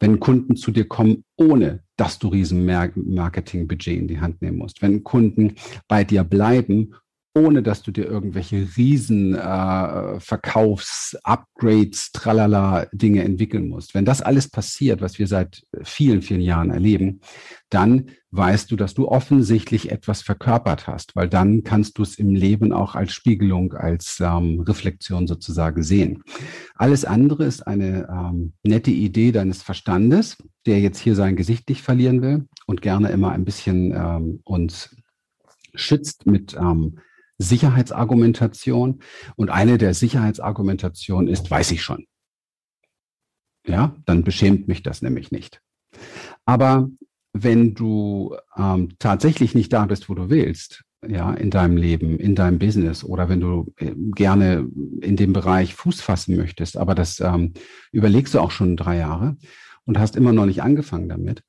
Wenn 0.00 0.18
Kunden 0.18 0.56
zu 0.56 0.72
dir 0.72 0.88
kommen, 0.88 1.24
ohne 1.36 1.84
dass 1.96 2.18
du 2.18 2.26
riesen 2.26 2.64
Marketingbudget 2.64 3.96
in 3.96 4.08
die 4.08 4.20
Hand 4.20 4.42
nehmen 4.42 4.58
musst, 4.58 4.82
wenn 4.82 5.04
Kunden 5.04 5.54
bei 5.86 6.02
dir 6.02 6.24
bleiben, 6.24 6.94
ohne 7.34 7.62
dass 7.62 7.82
du 7.82 7.92
dir 7.92 8.04
irgendwelche 8.04 8.68
riesen 8.76 9.34
äh, 9.34 10.20
Verkaufs, 10.20 11.16
Upgrades, 11.24 12.12
tralala 12.12 12.86
Dinge 12.92 13.24
entwickeln 13.24 13.68
musst. 13.68 13.94
Wenn 13.94 14.04
das 14.04 14.20
alles 14.20 14.50
passiert, 14.50 15.00
was 15.00 15.18
wir 15.18 15.26
seit 15.26 15.62
vielen, 15.82 16.20
vielen 16.20 16.42
Jahren 16.42 16.70
erleben, 16.70 17.20
dann 17.70 18.10
weißt 18.32 18.70
du, 18.70 18.76
dass 18.76 18.92
du 18.92 19.08
offensichtlich 19.08 19.90
etwas 19.90 20.20
verkörpert 20.20 20.86
hast, 20.86 21.16
weil 21.16 21.28
dann 21.28 21.62
kannst 21.62 21.96
du 21.96 22.02
es 22.02 22.18
im 22.18 22.34
Leben 22.34 22.72
auch 22.72 22.94
als 22.94 23.12
Spiegelung, 23.12 23.72
als 23.72 24.20
ähm, 24.20 24.60
Reflexion 24.60 25.26
sozusagen 25.26 25.82
sehen. 25.82 26.22
Alles 26.74 27.06
andere 27.06 27.44
ist 27.44 27.66
eine 27.66 28.08
ähm, 28.10 28.52
nette 28.62 28.90
Idee 28.90 29.32
deines 29.32 29.62
Verstandes, 29.62 30.36
der 30.66 30.80
jetzt 30.80 30.98
hier 30.98 31.14
sein 31.14 31.36
Gesicht 31.36 31.68
nicht 31.68 31.82
verlieren 31.82 32.20
will 32.20 32.46
und 32.66 32.82
gerne 32.82 33.08
immer 33.08 33.32
ein 33.32 33.46
bisschen 33.46 33.92
ähm, 33.92 34.40
uns 34.44 34.94
schützt 35.74 36.26
mit 36.26 36.54
ähm, 36.54 36.98
Sicherheitsargumentation. 37.38 39.02
Und 39.36 39.50
eine 39.50 39.78
der 39.78 39.94
Sicherheitsargumentationen 39.94 41.28
ist, 41.28 41.50
weiß 41.50 41.72
ich 41.72 41.82
schon. 41.82 42.06
Ja, 43.66 43.94
dann 44.06 44.24
beschämt 44.24 44.68
mich 44.68 44.82
das 44.82 45.02
nämlich 45.02 45.30
nicht. 45.30 45.60
Aber 46.44 46.88
wenn 47.32 47.74
du 47.74 48.36
ähm, 48.56 48.90
tatsächlich 48.98 49.54
nicht 49.54 49.72
da 49.72 49.86
bist, 49.86 50.08
wo 50.08 50.14
du 50.14 50.30
willst, 50.30 50.84
ja, 51.06 51.32
in 51.34 51.50
deinem 51.50 51.76
Leben, 51.76 52.18
in 52.18 52.34
deinem 52.34 52.58
Business 52.58 53.02
oder 53.02 53.28
wenn 53.28 53.40
du 53.40 53.72
äh, 53.78 53.92
gerne 54.14 54.68
in 55.00 55.16
dem 55.16 55.32
Bereich 55.32 55.74
Fuß 55.74 56.00
fassen 56.00 56.36
möchtest, 56.36 56.76
aber 56.76 56.94
das 56.94 57.20
ähm, 57.20 57.54
überlegst 57.90 58.34
du 58.34 58.40
auch 58.40 58.52
schon 58.52 58.76
drei 58.76 58.98
Jahre 58.98 59.36
und 59.84 59.98
hast 59.98 60.14
immer 60.14 60.32
noch 60.32 60.46
nicht 60.46 60.62
angefangen 60.62 61.08
damit, 61.08 61.42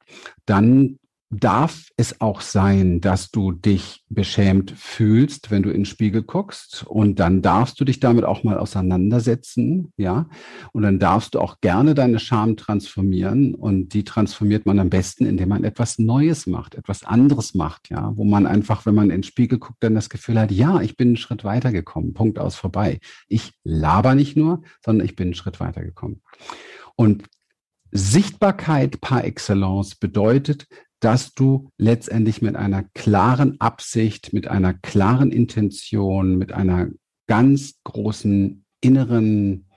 dann 0.46 0.98
darf 1.34 1.90
es 1.98 2.22
auch 2.22 2.42
sein, 2.42 3.02
dass 3.02 3.32
du 3.32 3.52
dich 3.52 4.04
beschämt 4.10 4.72
fühlst, 4.72 5.52
wenn 5.52 5.64
du 5.64 5.70
in 5.70 5.82
den 5.82 5.86
Spiegel 5.86 6.24
guckst. 6.24 6.86
Und 6.88 7.20
dann 7.20 7.42
darfst 7.42 7.80
du 7.80 7.86
dich 7.86 8.00
damit 8.00 8.24
auch 8.24 8.44
mal 8.44 8.58
auseinandersetzen, 8.58 9.92
ja. 9.98 10.28
Und 10.72 10.84
dann 10.84 11.00
darfst 11.00 11.36
du 11.36 11.40
auch 11.40 11.60
gerne 11.62 11.96
deine 11.96 12.20
Scham 12.20 12.58
transformieren. 12.58 13.56
Und 13.56 13.94
die 13.94 14.04
transformiert 14.04 14.66
man 14.66 14.80
am 14.80 14.90
besten, 14.90 15.26
indem 15.26 15.50
man 15.50 15.64
etwas 15.64 16.00
Neues 16.00 16.48
macht, 16.48 16.76
etwas 16.76 17.04
anderes 17.04 17.54
macht, 17.54 17.90
ja. 17.90 18.14
Wo 18.16 18.24
man 18.24 18.46
einfach, 18.46 18.86
wenn 18.86 18.96
man 18.96 19.06
in 19.06 19.18
den 19.18 19.24
Spiegel 19.24 19.60
guckt, 19.60 19.84
dann 19.84 19.96
das 19.96 20.10
Gefühl 20.10 20.40
hat, 20.40 20.52
ja, 20.52 20.82
ich 20.82 20.96
bin 20.96 21.10
einen 21.10 21.18
Schritt 21.18 21.44
weitergekommen. 21.44 22.14
Punkt 22.14 22.40
aus 22.40 22.56
vorbei. 22.56 23.00
Ich 23.28 23.54
laber 23.64 24.16
nicht 24.16 24.38
nur, 24.38 24.64
sondern 24.84 25.06
ich 25.06 25.16
bin 25.16 25.28
einen 25.28 25.34
Schritt 25.34 25.60
weitergekommen. 25.60 26.22
Und 26.96 27.24
Sichtbarkeit 27.96 29.02
par 29.02 29.24
excellence 29.24 29.94
bedeutet, 29.94 30.66
dass 31.04 31.34
du 31.34 31.70
letztendlich 31.78 32.42
mit 32.42 32.56
einer 32.56 32.84
klaren 32.94 33.60
Absicht, 33.60 34.32
mit 34.32 34.48
einer 34.48 34.74
klaren 34.74 35.32
Intention, 35.32 36.38
mit 36.38 36.54
einer 36.54 36.90
ganz 37.28 37.80
großen 37.84 38.66
inneren 38.82 39.68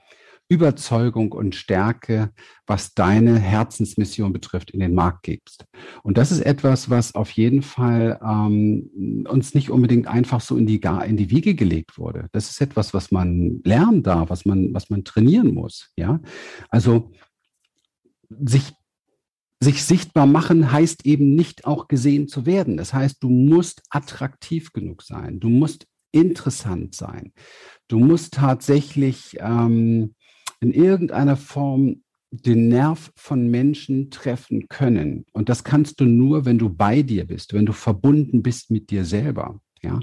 Überzeugung 0.49 1.33
und 1.33 1.55
Stärke, 1.55 2.31
was 2.65 2.93
deine 2.93 3.37
Herzensmission 3.37 4.31
betrifft, 4.31 4.71
in 4.71 4.79
den 4.79 4.93
Markt 4.95 5.23
gibst. 5.23 5.65
Und 6.03 6.17
das 6.17 6.31
ist 6.31 6.39
etwas, 6.39 6.89
was 6.89 7.15
auf 7.15 7.31
jeden 7.31 7.61
Fall 7.61 8.17
ähm, 8.23 9.25
uns 9.27 9.53
nicht 9.53 9.69
unbedingt 9.69 10.07
einfach 10.07 10.39
so 10.39 10.55
in 10.55 10.65
die, 10.65 10.79
in 11.05 11.17
die 11.17 11.29
Wiege 11.29 11.53
gelegt 11.55 11.97
wurde. 11.97 12.27
Das 12.31 12.49
ist 12.49 12.61
etwas, 12.61 12.93
was 12.93 13.11
man 13.11 13.59
lernen 13.65 14.03
darf, 14.03 14.29
was 14.29 14.45
man, 14.45 14.73
was 14.73 14.89
man 14.89 15.03
trainieren 15.03 15.53
muss. 15.53 15.91
Ja, 15.97 16.21
also 16.69 17.11
sich 18.29 18.71
sich 19.59 19.83
sichtbar 19.83 20.27
machen 20.27 20.71
heißt 20.71 21.05
eben 21.05 21.35
nicht 21.35 21.65
auch 21.65 21.87
gesehen 21.87 22.27
zu 22.27 22.45
werden. 22.45 22.77
Das 22.77 22.93
heißt, 22.93 23.23
du 23.23 23.29
musst 23.29 23.81
attraktiv 23.89 24.71
genug 24.71 25.01
sein. 25.01 25.39
Du 25.39 25.49
musst 25.49 25.87
interessant 26.11 26.95
sein. 26.95 27.33
Du 27.87 27.99
musst 27.99 28.35
tatsächlich 28.35 29.37
ähm, 29.39 30.13
in 30.59 30.73
irgendeiner 30.73 31.37
Form 31.37 32.03
den 32.31 32.67
Nerv 32.67 33.11
von 33.15 33.49
Menschen 33.49 34.11
treffen 34.11 34.67
können. 34.67 35.25
Und 35.31 35.49
das 35.49 35.63
kannst 35.63 35.99
du 36.01 36.05
nur, 36.05 36.45
wenn 36.45 36.59
du 36.59 36.69
bei 36.69 37.01
dir 37.01 37.25
bist, 37.25 37.53
wenn 37.53 37.65
du 37.65 37.73
verbunden 37.73 38.43
bist 38.43 38.69
mit 38.69 38.89
dir 38.89 39.05
selber. 39.05 39.59
Ja, 39.81 39.99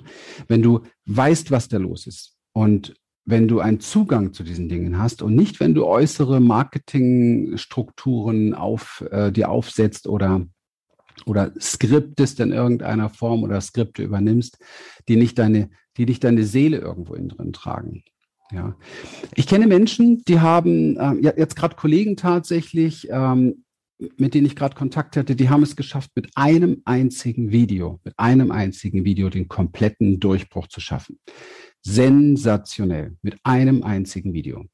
wenn 0.47 0.63
du 0.63 0.83
weißt, 1.07 1.51
was 1.51 1.69
da 1.69 1.79
los 1.79 2.07
ist 2.07 2.37
und 2.53 2.95
wenn 3.27 3.49
du 3.49 3.61
einen 3.61 3.81
Zugang 3.81 4.33
zu 4.33 4.43
diesen 4.43 4.69
Dingen 4.69 4.99
hast 4.99 5.23
und 5.23 5.35
nicht, 5.35 5.61
wenn 5.61 5.75
du 5.75 5.87
äußere 5.87 6.41
Marketingstrukturen 6.41 8.55
auf, 8.55 9.05
äh, 9.11 9.33
dir 9.33 9.51
aufsetzt 9.51 10.07
oder, 10.07 10.47
oder 11.25 11.53
skriptest 11.59 12.41
in 12.41 12.53
irgendeiner 12.53 13.09
Form 13.09 13.43
oder 13.43 13.61
Skripte 13.61 14.03
übernimmst, 14.03 14.59
die 15.09 15.17
nicht 15.17 15.39
deine, 15.39 15.71
die 15.97 16.07
nicht 16.07 16.25
deine 16.25 16.45
Seele 16.45 16.79
irgendwo 16.79 17.15
in 17.15 17.29
drin 17.29 17.53
tragen. 17.53 18.05
Ja. 18.53 18.77
Ich 19.35 19.47
kenne 19.47 19.67
Menschen, 19.67 20.23
die 20.25 20.41
haben, 20.41 20.99
äh, 20.99 21.33
jetzt 21.37 21.57
gerade 21.57 21.77
Kollegen 21.77 22.17
tatsächlich, 22.17 23.09
ähm, 23.11 23.65
mit 24.17 24.35
denen 24.35 24.47
ich 24.47 24.57
gerade 24.57 24.75
Kontakt 24.75 25.17
hatte, 25.17 25.37
die 25.37 25.49
haben 25.49 25.63
es 25.63 25.77
geschafft, 25.77 26.11
mit 26.15 26.31
einem 26.35 26.83
einzigen 26.85 27.53
Video, 27.53 28.01
mit 28.05 28.19
einem 28.19 28.51
einzigen 28.51 29.05
Video 29.05 29.31
den 29.31 29.49
kompletten 29.49 30.21
Durchbruch 30.21 30.67
zu 30.67 30.81
schaffen. 30.81 31.19
Sensationell. 31.85 33.17
Mit 33.23 33.39
einem 33.45 33.83
einzigen 33.83 34.33
Video. 34.33 34.65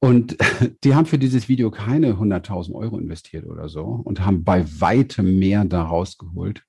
Und 0.00 0.36
die 0.84 0.94
haben 0.94 1.06
für 1.06 1.18
dieses 1.18 1.48
Video 1.48 1.70
keine 1.70 2.14
100.000 2.14 2.74
Euro 2.74 2.98
investiert 2.98 3.46
oder 3.46 3.68
so 3.68 3.82
und 3.82 4.24
haben 4.24 4.44
bei 4.44 4.64
weitem 4.80 5.38
mehr 5.38 5.64
daraus 5.64 6.16
geholt, 6.18 6.64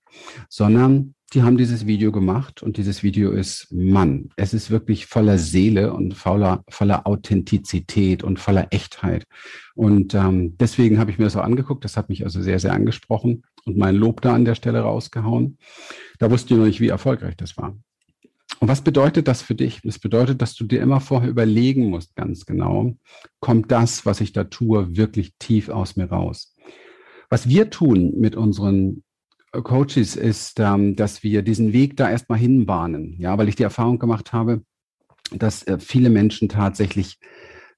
sondern 0.50 1.15
die 1.34 1.44
haben 1.44 1.58
dieses 1.58 1.88
Video 1.88 2.12
gemacht 2.12 2.62
und 2.62 2.76
dieses 2.76 3.04
Video 3.04 3.32
ist, 3.32 3.72
Mann, 3.72 4.32
es 4.36 4.54
ist 4.54 4.70
wirklich 4.70 5.06
voller 5.06 5.38
Seele 5.38 5.94
und 5.94 6.13
voller, 6.13 6.65
voller 6.67 7.08
Authentizität 7.08 8.22
und 8.22 8.38
voller 8.38 8.67
Echtheit. 8.72 9.24
Und 9.74 10.13
ähm, 10.13 10.58
deswegen 10.58 11.00
habe 11.00 11.10
ich 11.10 11.17
mir 11.17 11.24
das 11.24 11.38
auch 11.38 11.44
angeguckt. 11.44 11.86
Das 11.86 11.96
hat 11.96 12.10
mich 12.10 12.26
also 12.26 12.41
sehr, 12.41 12.60
sehr 12.60 12.74
angesprochen 12.74 13.44
und 13.63 13.78
mein 13.78 13.96
Lob 13.96 14.20
da 14.20 14.34
an 14.34 14.44
der 14.44 14.56
Stelle 14.56 14.82
rausgehauen. 14.82 15.58
Da 16.20 16.30
wusste 16.30 16.54
ich 16.54 16.60
noch 16.60 16.65
nicht, 16.65 16.82
wie 16.82 16.89
erfolgreich 16.89 17.38
das 17.38 17.56
war. 17.56 17.78
Und 18.62 18.67
was 18.67 18.84
bedeutet 18.84 19.28
das 19.28 19.41
für 19.41 19.56
dich? 19.56 19.82
Das 19.84 19.97
bedeutet, 19.97 20.39
dass 20.39 20.54
du 20.54 20.65
dir 20.65 20.82
immer 20.82 21.02
vorher 21.02 21.32
überlegen 21.32 21.89
musst, 21.89 22.15
ganz 22.15 22.45
genau, 22.45 22.95
kommt 23.39 23.71
das, 23.71 24.06
was 24.06 24.21
ich 24.21 24.34
da 24.34 24.43
tue, 24.43 24.95
wirklich 24.95 25.34
tief 25.39 25.69
aus 25.69 25.95
mir 25.95 26.06
raus? 26.06 26.54
Was 27.32 27.50
wir 27.50 27.71
tun 27.71 28.13
mit 28.19 28.36
unseren 28.36 29.04
Coaches 29.52 30.15
ist, 30.15 30.60
ähm, 30.60 30.95
dass 30.95 31.24
wir 31.24 31.41
diesen 31.41 31.74
Weg 31.74 31.97
da 31.97 32.12
erstmal 32.12 32.38
hinbahnen. 32.38 33.15
Ja, 33.17 33.36
weil 33.39 33.50
ich 33.50 33.56
die 33.56 33.63
Erfahrung 33.63 33.97
gemacht 33.97 34.32
habe, 34.32 34.62
dass 35.32 35.63
äh, 35.63 35.80
viele 35.80 36.12
Menschen 36.12 36.47
tatsächlich 36.47 37.17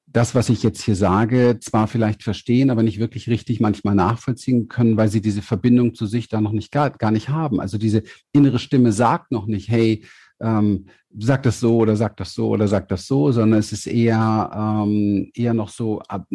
das, 0.05 0.35
was 0.35 0.49
ich 0.49 0.61
jetzt 0.63 0.83
hier 0.83 0.95
sage, 0.95 1.59
zwar 1.61 1.87
vielleicht 1.87 2.23
verstehen, 2.23 2.69
aber 2.69 2.83
nicht 2.83 2.99
wirklich 2.99 3.29
richtig 3.29 3.59
manchmal 3.59 3.95
nachvollziehen 3.95 4.67
können, 4.67 4.97
weil 4.97 5.07
sie 5.07 5.21
diese 5.21 5.41
Verbindung 5.41 5.95
zu 5.95 6.05
sich 6.05 6.27
da 6.27 6.41
noch 6.41 6.51
nicht 6.51 6.71
gar, 6.71 6.91
gar 6.91 7.09
nicht 7.09 7.29
haben. 7.29 7.59
Also 7.59 7.79
diese 7.79 8.03
innere 8.31 8.59
Stimme 8.59 8.91
sagt 8.91 9.31
noch 9.31 9.47
nicht, 9.47 9.69
hey, 9.69 10.03
ähm, 10.43 10.85
sagt 11.17 11.45
das 11.45 11.59
so 11.59 11.77
oder 11.77 11.95
sagt 11.95 12.19
das 12.19 12.33
so 12.33 12.49
oder 12.49 12.67
sagt 12.67 12.91
das 12.91 13.07
so, 13.07 13.31
sondern 13.31 13.59
es 13.59 13.71
ist 13.71 13.87
eher, 13.87 14.51
ähm, 14.55 15.31
eher 15.33 15.53
noch 15.53 15.69
so 15.69 16.01
ab, 16.01 16.27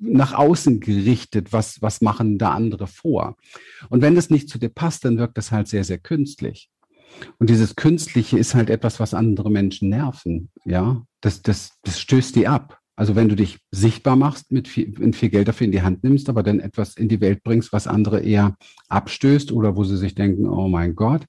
nach 0.00 0.34
außen 0.34 0.80
gerichtet, 0.80 1.52
was, 1.52 1.82
was 1.82 2.00
machen 2.00 2.38
da 2.38 2.52
andere 2.52 2.86
vor. 2.86 3.36
Und 3.88 4.02
wenn 4.02 4.14
das 4.14 4.30
nicht 4.30 4.48
zu 4.48 4.58
dir 4.58 4.68
passt, 4.68 5.04
dann 5.04 5.18
wirkt 5.18 5.36
das 5.38 5.50
halt 5.50 5.68
sehr, 5.68 5.84
sehr 5.84 5.98
künstlich. 5.98 6.70
Und 7.38 7.50
dieses 7.50 7.76
Künstliche 7.76 8.38
ist 8.38 8.54
halt 8.54 8.70
etwas, 8.70 9.00
was 9.00 9.14
andere 9.14 9.50
Menschen 9.50 9.88
nerven. 9.88 10.50
Ja, 10.64 11.02
das, 11.20 11.42
das, 11.42 11.72
das 11.82 11.98
stößt 12.00 12.36
die 12.36 12.46
ab. 12.48 12.80
Also 12.96 13.14
wenn 13.14 13.28
du 13.28 13.36
dich 13.36 13.58
sichtbar 13.70 14.16
machst, 14.16 14.50
mit 14.50 14.68
viel, 14.68 15.12
viel 15.12 15.28
Geld 15.28 15.48
dafür 15.48 15.66
in 15.66 15.72
die 15.72 15.82
Hand 15.82 16.02
nimmst, 16.02 16.30
aber 16.30 16.42
dann 16.42 16.60
etwas 16.60 16.96
in 16.96 17.08
die 17.08 17.20
Welt 17.20 17.42
bringst, 17.44 17.72
was 17.72 17.86
andere 17.86 18.20
eher 18.20 18.56
abstößt 18.88 19.52
oder 19.52 19.76
wo 19.76 19.84
sie 19.84 19.98
sich 19.98 20.14
denken, 20.14 20.48
oh 20.48 20.68
mein 20.68 20.94
Gott, 20.94 21.26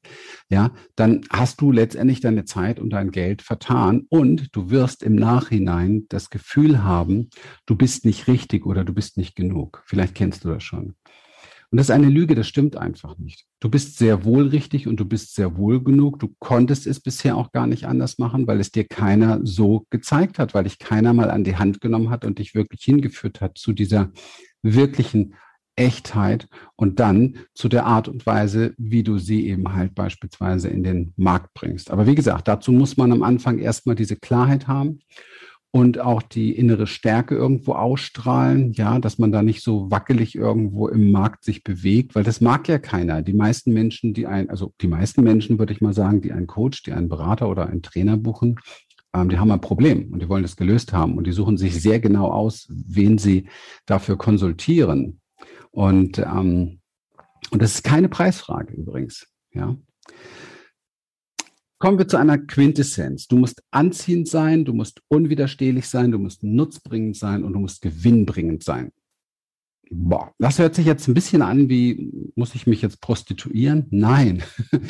ja, 0.50 0.72
dann 0.96 1.22
hast 1.30 1.60
du 1.60 1.74
letztendlich 1.74 2.22
deine 2.22 2.46
Zeit 2.46 2.80
und 2.80 2.92
dein 2.92 3.12
Geld 3.12 3.42
vertan 3.42 4.06
und 4.10 4.56
du 4.56 4.70
wirst 4.70 5.04
im 5.04 5.16
Nachhinein 5.16 6.06
das 6.08 6.30
Gefühl 6.30 6.84
haben, 6.84 7.30
du 7.66 7.76
bist 7.76 8.06
nicht 8.06 8.28
richtig 8.28 8.66
oder 8.66 8.86
du 8.86 8.94
bist 8.94 9.18
nicht 9.18 9.36
genug. 9.36 9.84
Vielleicht 9.86 10.16
kennst 10.16 10.46
du 10.46 10.50
das 10.50 10.64
schon. 10.64 10.96
Und 11.70 11.78
das 11.78 11.88
ist 11.88 11.96
eine 11.96 12.10
Lüge, 12.10 12.34
das 12.34 12.48
stimmt 12.48 12.78
einfach 12.78 13.18
nicht. 13.18 13.46
Du 13.60 13.70
bist 13.70 13.98
sehr 13.98 14.24
wohl 14.24 14.48
richtig 14.48 14.88
und 14.88 15.00
du 15.00 15.06
bist 15.06 15.36
sehr 15.36 15.58
wohl 15.58 15.84
genug. 15.84 16.20
Du 16.20 16.34
konntest 16.40 16.88
es 16.88 17.02
bisher 17.02 17.36
auch 17.36 17.52
gar 17.52 17.68
nicht 17.68 17.86
anders 17.86 18.20
machen, 18.20 18.48
weil 18.48 18.62
es 18.62 18.72
dir 18.72 18.86
keiner 18.86 19.42
so 19.44 19.86
gezeigt 19.90 20.40
hat, 20.40 20.54
weil 20.54 20.64
dich 20.64 20.80
keiner 20.80 21.14
mal 21.14 21.30
an 21.30 21.44
die 21.44 21.58
Hand 21.58 21.82
genommen 21.82 22.10
hat 22.10 22.24
und 22.24 22.40
dich 22.40 22.56
wirklich 22.56 22.84
hingeführt 22.84 23.42
hat 23.42 23.58
zu 23.58 23.74
dieser 23.74 24.12
wirklichen 24.62 25.36
Echtheit 25.76 26.48
und 26.76 27.00
dann 27.00 27.36
zu 27.54 27.70
der 27.70 27.86
Art 27.86 28.08
und 28.08 28.26
Weise, 28.26 28.74
wie 28.78 29.04
du 29.04 29.20
sie 29.20 29.48
eben 29.48 29.74
halt 29.74 29.94
beispielsweise 29.94 30.70
in 30.70 30.84
den 30.84 31.14
Markt 31.18 31.54
bringst. 31.54 31.92
Aber 31.92 32.08
wie 32.08 32.16
gesagt, 32.16 32.48
dazu 32.48 32.72
muss 32.72 32.98
man 32.98 33.12
am 33.12 33.24
Anfang 33.24 33.60
erstmal 33.60 33.96
diese 33.96 34.16
Klarheit 34.16 34.68
haben 34.68 35.00
und 35.72 36.00
auch 36.00 36.22
die 36.22 36.56
innere 36.56 36.88
Stärke 36.88 37.36
irgendwo 37.36 37.74
ausstrahlen, 37.74 38.72
ja, 38.72 39.00
dass 39.00 39.20
man 39.20 39.32
da 39.32 39.42
nicht 39.42 39.64
so 39.64 39.92
wackelig 39.92 40.36
irgendwo 40.36 40.88
im 40.88 41.12
Markt 41.12 41.44
sich 41.44 41.64
bewegt, 41.64 42.16
weil 42.16 42.24
das 42.24 42.42
mag 42.42 42.68
ja 42.68 42.80
keiner. 42.80 43.22
Die 43.22 43.34
meisten 43.34 43.74
Menschen, 43.74 44.14
die 44.14 44.28
ein, 44.28 44.50
also 44.50 44.74
die 44.82 44.88
meisten 44.88 45.24
Menschen 45.24 45.60
würde 45.60 45.74
ich 45.74 45.82
mal 45.82 45.94
sagen, 45.94 46.22
die 46.22 46.32
einen 46.32 46.48
Coach, 46.48 46.84
die 46.84 46.94
einen 46.94 47.10
Berater 47.10 47.50
oder 47.50 47.68
einen 47.68 47.82
Trainer 47.82 48.18
buchen, 48.18 48.56
ähm, 49.14 49.30
die 49.30 49.38
haben 49.38 49.52
ein 49.52 49.62
Problem 49.62 50.12
und 50.12 50.22
die 50.22 50.30
wollen 50.30 50.44
das 50.44 50.56
gelöst 50.56 50.94
haben 50.94 51.18
und 51.18 51.28
die 51.28 51.32
suchen 51.32 51.58
sich 51.58 51.82
sehr 51.82 52.00
genau 52.00 52.32
aus, 52.32 52.68
wen 52.70 53.18
sie 53.18 53.50
dafür 53.86 54.18
konsultieren. 54.18 55.20
Und, 55.72 56.18
ähm, 56.20 56.80
und 57.52 57.62
das 57.62 57.76
ist 57.76 57.84
keine 57.84 58.10
Preisfrage 58.10 58.74
übrigens, 58.74 59.28
ja. 59.54 59.76
Kommen 61.80 62.00
wir 62.00 62.08
zu 62.08 62.18
einer 62.18 62.40
Quintessenz. 62.40 63.28
Du 63.28 63.38
musst 63.38 63.62
anziehend 63.70 64.28
sein, 64.28 64.66
du 64.66 64.74
musst 64.74 65.02
unwiderstehlich 65.10 65.88
sein, 65.88 66.12
du 66.12 66.18
musst 66.18 66.44
nutzbringend 66.44 67.16
sein 67.16 67.44
und 67.44 67.54
du 67.54 67.60
musst 67.60 67.82
gewinnbringend 67.82 68.64
sein. 68.64 68.92
Boah, 69.90 70.34
das 70.40 70.60
hört 70.60 70.76
sich 70.76 70.86
jetzt 70.86 71.08
ein 71.08 71.14
bisschen 71.14 71.42
an 71.42 71.70
wie, 71.70 72.12
muss 72.36 72.56
ich 72.56 72.68
mich 72.68 72.82
jetzt 72.82 73.02
prostituieren? 73.02 73.86
Nein. 73.90 74.44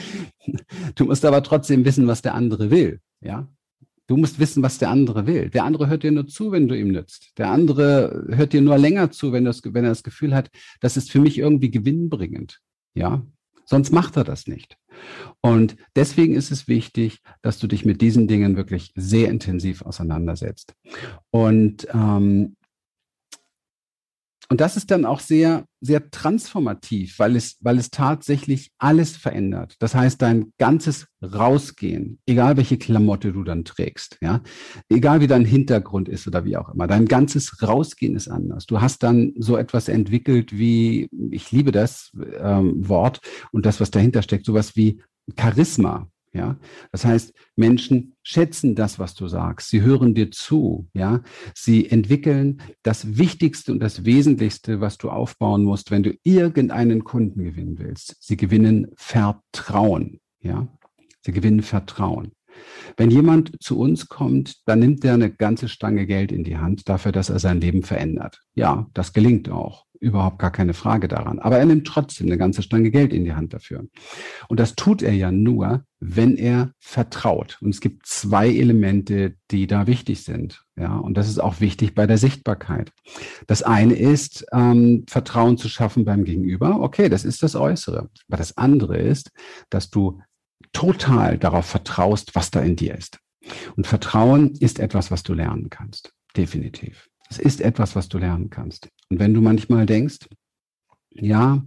Du 0.96 1.04
musst 1.04 1.26
aber 1.26 1.44
trotzdem 1.44 1.84
wissen, 1.84 2.08
was 2.08 2.22
der 2.22 2.34
andere 2.34 2.72
will. 2.72 3.02
Ja. 3.20 3.50
Du 4.08 4.16
musst 4.16 4.40
wissen, 4.40 4.64
was 4.64 4.78
der 4.78 4.90
andere 4.90 5.28
will. 5.28 5.50
Der 5.50 5.66
andere 5.66 5.90
hört 5.90 6.04
dir 6.04 6.12
nur 6.14 6.26
zu, 6.26 6.54
wenn 6.54 6.70
du 6.70 6.80
ihm 6.80 6.88
nützt. 6.88 7.38
Der 7.38 7.52
andere 7.52 8.26
hört 8.30 8.54
dir 8.54 8.62
nur 8.62 8.78
länger 8.78 9.12
zu, 9.12 9.34
wenn, 9.34 9.46
wenn 9.46 9.84
er 9.84 9.90
das 9.90 10.04
Gefühl 10.04 10.34
hat, 10.34 10.50
das 10.80 10.96
ist 10.96 11.12
für 11.12 11.20
mich 11.20 11.38
irgendwie 11.38 11.70
gewinnbringend. 11.70 12.62
Ja. 12.94 13.26
Sonst 13.70 13.92
macht 13.92 14.16
er 14.16 14.24
das 14.24 14.48
nicht. 14.48 14.78
Und 15.42 15.76
deswegen 15.96 16.34
ist 16.36 16.52
es 16.52 16.68
wichtig, 16.68 17.20
dass 17.42 17.60
du 17.60 17.68
dich 17.68 17.86
mit 17.86 18.02
diesen 18.02 18.28
Dingen 18.28 18.56
wirklich 18.56 18.94
sehr 18.96 19.30
intensiv 19.30 19.82
auseinandersetzt. 19.84 20.74
Und 21.30 21.88
ähm, 21.94 22.56
und 24.50 24.62
das 24.62 24.78
ist 24.78 24.92
dann 24.92 25.06
auch 25.06 25.20
sehr, 25.20 25.66
sehr 25.82 26.10
transformativ, 26.10 27.20
weil 27.20 27.36
es, 27.36 27.58
weil 27.60 27.78
es 27.78 27.90
tatsächlich 27.90 28.72
alles 28.78 29.18
verändert. 29.18 29.76
Das 29.80 29.94
heißt, 29.94 30.22
dein 30.22 30.54
ganzes 30.58 31.08
Rausgehen, 31.22 32.20
egal 32.26 32.56
welche 32.56 32.78
Klamotte 32.78 33.34
du 33.34 33.44
dann 33.44 33.66
trägst, 33.66 34.18
ja, 34.22 34.42
egal 34.90 35.20
wie 35.20 35.28
dein 35.28 35.44
Hintergrund 35.44 36.08
ist 36.08 36.28
oder 36.28 36.46
wie 36.46 36.56
auch 36.56 36.70
immer, 36.74 36.88
dein 36.88 37.08
ganzes 37.08 37.62
Rausgehen 37.62 38.16
ist 38.16 38.30
anders. 38.30 38.66
Du 38.66 38.80
hast 38.80 39.04
dann 39.04 39.34
so 39.38 39.58
etwas 39.58 39.90
entwickelt 39.90 40.58
wie, 40.58 41.10
ich 41.32 41.52
liebe 41.52 41.72
das 41.72 42.12
ähm, 42.40 42.88
Wort 42.88 43.20
und 43.52 43.66
das, 43.66 43.82
was 43.82 43.92
dahinter 43.92 44.22
steckt, 44.22 44.46
sowas 44.46 44.76
wie 44.76 45.02
Charisma. 45.38 46.08
Ja, 46.38 46.56
das 46.92 47.04
heißt, 47.04 47.34
Menschen 47.56 48.16
schätzen 48.22 48.76
das, 48.76 49.00
was 49.00 49.16
du 49.16 49.28
sagst. 49.28 49.70
Sie 49.70 49.82
hören 49.82 50.14
dir 50.14 50.30
zu. 50.30 50.88
Ja, 50.94 51.24
sie 51.56 51.90
entwickeln 51.90 52.62
das 52.84 53.18
Wichtigste 53.18 53.72
und 53.72 53.80
das 53.80 54.06
Wesentlichste, 54.06 54.80
was 54.80 55.00
du 55.00 55.10
aufbauen 55.10 55.64
musst, 55.64 55.90
wenn 55.90 56.04
du 56.04 56.16
irgendeinen 56.22 57.04
Kunden 57.04 57.44
gewinnen 57.44 57.80
willst. 57.80 58.18
Sie 58.20 58.38
gewinnen 58.38 58.92
Vertrauen. 58.96 60.20
Ja, 60.40 60.68
sie 61.22 61.32
gewinnen 61.32 61.64
Vertrauen. 61.64 62.34
Wenn 62.98 63.10
jemand 63.10 63.52
zu 63.60 63.80
uns 63.80 64.08
kommt, 64.08 64.68
dann 64.68 64.78
nimmt 64.78 65.04
er 65.06 65.16
eine 65.16 65.32
ganze 65.32 65.68
Stange 65.68 66.06
Geld 66.06 66.32
in 66.32 66.44
die 66.44 66.58
Hand 66.58 66.88
dafür, 66.88 67.12
dass 67.12 67.30
er 67.30 67.40
sein 67.40 67.62
Leben 67.62 67.82
verändert. 67.82 68.44
Ja, 68.54 68.88
das 68.94 69.12
gelingt 69.12 69.50
auch. 69.50 69.86
Überhaupt 70.00 70.40
gar 70.40 70.52
keine 70.52 70.74
Frage 70.74 71.08
daran. 71.08 71.40
Aber 71.40 71.58
er 71.58 71.66
nimmt 71.66 71.88
trotzdem 71.88 72.28
eine 72.28 72.38
ganze 72.38 72.62
Stange 72.62 72.92
Geld 72.92 73.14
in 73.14 73.26
die 73.26 73.34
Hand 73.34 73.54
dafür. 73.54 73.86
Und 74.48 74.60
das 74.60 74.76
tut 74.76 75.02
er 75.02 75.14
ja 75.14 75.32
nur, 75.32 75.86
wenn 76.00 76.36
er 76.36 76.72
vertraut. 76.80 77.58
Und 77.62 77.70
es 77.72 77.82
gibt 77.82 78.06
zwei 78.06 78.48
Elemente, 78.50 79.36
die 79.50 79.66
da 79.66 79.88
wichtig 79.88 80.24
sind. 80.24 80.64
Ja, 80.76 80.96
und 80.98 81.16
das 81.16 81.28
ist 81.28 81.40
auch 81.40 81.60
wichtig 81.60 81.96
bei 81.96 82.06
der 82.06 82.18
Sichtbarkeit. 82.18 82.92
Das 83.48 83.64
eine 83.64 83.96
ist, 83.96 84.46
ähm, 84.52 85.06
Vertrauen 85.08 85.58
zu 85.58 85.70
schaffen 85.70 86.06
beim 86.06 86.24
Gegenüber. 86.24 86.82
Okay, 86.82 87.10
das 87.10 87.26
ist 87.26 87.42
das 87.42 87.56
Äußere. 87.56 88.10
Aber 88.28 88.38
das 88.38 88.58
andere 88.58 88.98
ist, 88.98 89.32
dass 89.70 89.90
du 89.90 90.22
total 90.74 91.38
darauf 91.38 91.66
vertraust, 91.66 92.36
was 92.36 92.52
da 92.52 92.62
in 92.62 92.76
dir 92.76 92.96
ist. 92.96 93.20
Und 93.76 93.88
Vertrauen 93.88 94.54
ist 94.60 94.80
etwas, 94.80 95.10
was 95.10 95.24
du 95.24 95.34
lernen 95.34 95.70
kannst. 95.70 96.14
Definitiv. 96.36 97.10
Es 97.30 97.40
ist 97.40 97.62
etwas, 97.62 97.96
was 97.96 98.10
du 98.10 98.18
lernen 98.18 98.50
kannst. 98.50 98.90
Und 99.10 99.20
wenn 99.20 99.34
du 99.34 99.42
manchmal 99.42 99.86
denkst, 99.86 100.28
ja, 101.12 101.64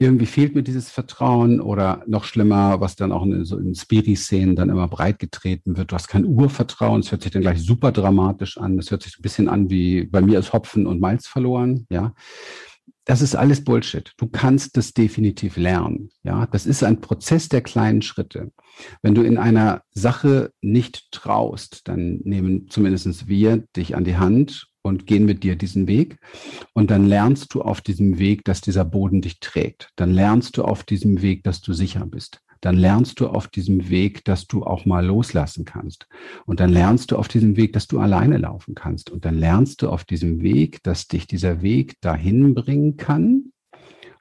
irgendwie 0.00 0.26
fehlt 0.26 0.54
mir 0.54 0.62
dieses 0.62 0.90
Vertrauen 0.90 1.60
oder 1.60 2.04
noch 2.06 2.24
schlimmer, 2.24 2.80
was 2.80 2.94
dann 2.94 3.10
auch 3.10 3.24
in, 3.24 3.44
so 3.44 3.58
in 3.58 3.74
Spiri-Szenen 3.74 4.54
dann 4.54 4.68
immer 4.68 4.86
breit 4.86 5.18
getreten 5.18 5.76
wird. 5.76 5.90
Du 5.90 5.96
hast 5.96 6.06
kein 6.06 6.24
Urvertrauen. 6.24 7.00
Es 7.00 7.10
hört 7.10 7.22
sich 7.22 7.32
dann 7.32 7.42
gleich 7.42 7.60
super 7.60 7.90
dramatisch 7.90 8.58
an. 8.58 8.76
Das 8.76 8.92
hört 8.92 9.02
sich 9.02 9.18
ein 9.18 9.22
bisschen 9.22 9.48
an 9.48 9.70
wie 9.70 10.04
bei 10.04 10.20
mir 10.20 10.38
ist 10.38 10.52
Hopfen 10.52 10.86
und 10.86 11.00
Malz 11.00 11.26
verloren. 11.26 11.86
Ja, 11.90 12.14
das 13.06 13.22
ist 13.22 13.34
alles 13.34 13.64
Bullshit. 13.64 14.12
Du 14.18 14.28
kannst 14.28 14.76
das 14.76 14.92
definitiv 14.92 15.56
lernen. 15.56 16.10
Ja, 16.22 16.46
das 16.46 16.66
ist 16.66 16.84
ein 16.84 17.00
Prozess 17.00 17.48
der 17.48 17.62
kleinen 17.62 18.02
Schritte. 18.02 18.52
Wenn 19.02 19.14
du 19.14 19.22
in 19.22 19.36
einer 19.36 19.82
Sache 19.90 20.52
nicht 20.60 21.10
traust, 21.10 21.88
dann 21.88 22.20
nehmen 22.22 22.68
zumindest 22.68 23.26
wir 23.26 23.64
dich 23.74 23.96
an 23.96 24.04
die 24.04 24.18
Hand 24.18 24.68
und 24.82 25.06
gehen 25.06 25.24
mit 25.24 25.42
dir 25.42 25.56
diesen 25.56 25.86
Weg. 25.88 26.18
Und 26.72 26.90
dann 26.90 27.06
lernst 27.06 27.54
du 27.54 27.62
auf 27.62 27.80
diesem 27.80 28.18
Weg, 28.18 28.44
dass 28.44 28.60
dieser 28.60 28.84
Boden 28.84 29.20
dich 29.20 29.40
trägt. 29.40 29.90
Dann 29.96 30.12
lernst 30.12 30.56
du 30.56 30.64
auf 30.64 30.84
diesem 30.84 31.22
Weg, 31.22 31.44
dass 31.44 31.60
du 31.60 31.72
sicher 31.72 32.06
bist 32.06 32.40
dann 32.60 32.76
lernst 32.76 33.20
du 33.20 33.28
auf 33.28 33.48
diesem 33.48 33.88
Weg, 33.88 34.24
dass 34.24 34.46
du 34.46 34.64
auch 34.64 34.84
mal 34.84 35.04
loslassen 35.04 35.64
kannst. 35.64 36.08
Und 36.44 36.60
dann 36.60 36.70
lernst 36.70 37.10
du 37.10 37.16
auf 37.16 37.28
diesem 37.28 37.56
Weg, 37.56 37.72
dass 37.72 37.86
du 37.86 38.00
alleine 38.00 38.38
laufen 38.38 38.74
kannst. 38.74 39.10
Und 39.10 39.24
dann 39.24 39.38
lernst 39.38 39.82
du 39.82 39.88
auf 39.88 40.04
diesem 40.04 40.42
Weg, 40.42 40.82
dass 40.82 41.06
dich 41.06 41.26
dieser 41.26 41.62
Weg 41.62 42.00
dahin 42.00 42.54
bringen 42.54 42.96
kann, 42.96 43.52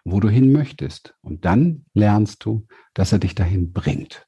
wo 0.04 0.20
du 0.20 0.30
hin 0.30 0.52
möchtest. 0.52 1.15
Und 1.22 1.46
dann 1.46 1.86
lernst 1.93 2.46
du, 2.46 2.67
dass 2.93 3.12
er 3.12 3.20
dich 3.20 3.36
dahin 3.36 3.74
bringt. 3.74 4.28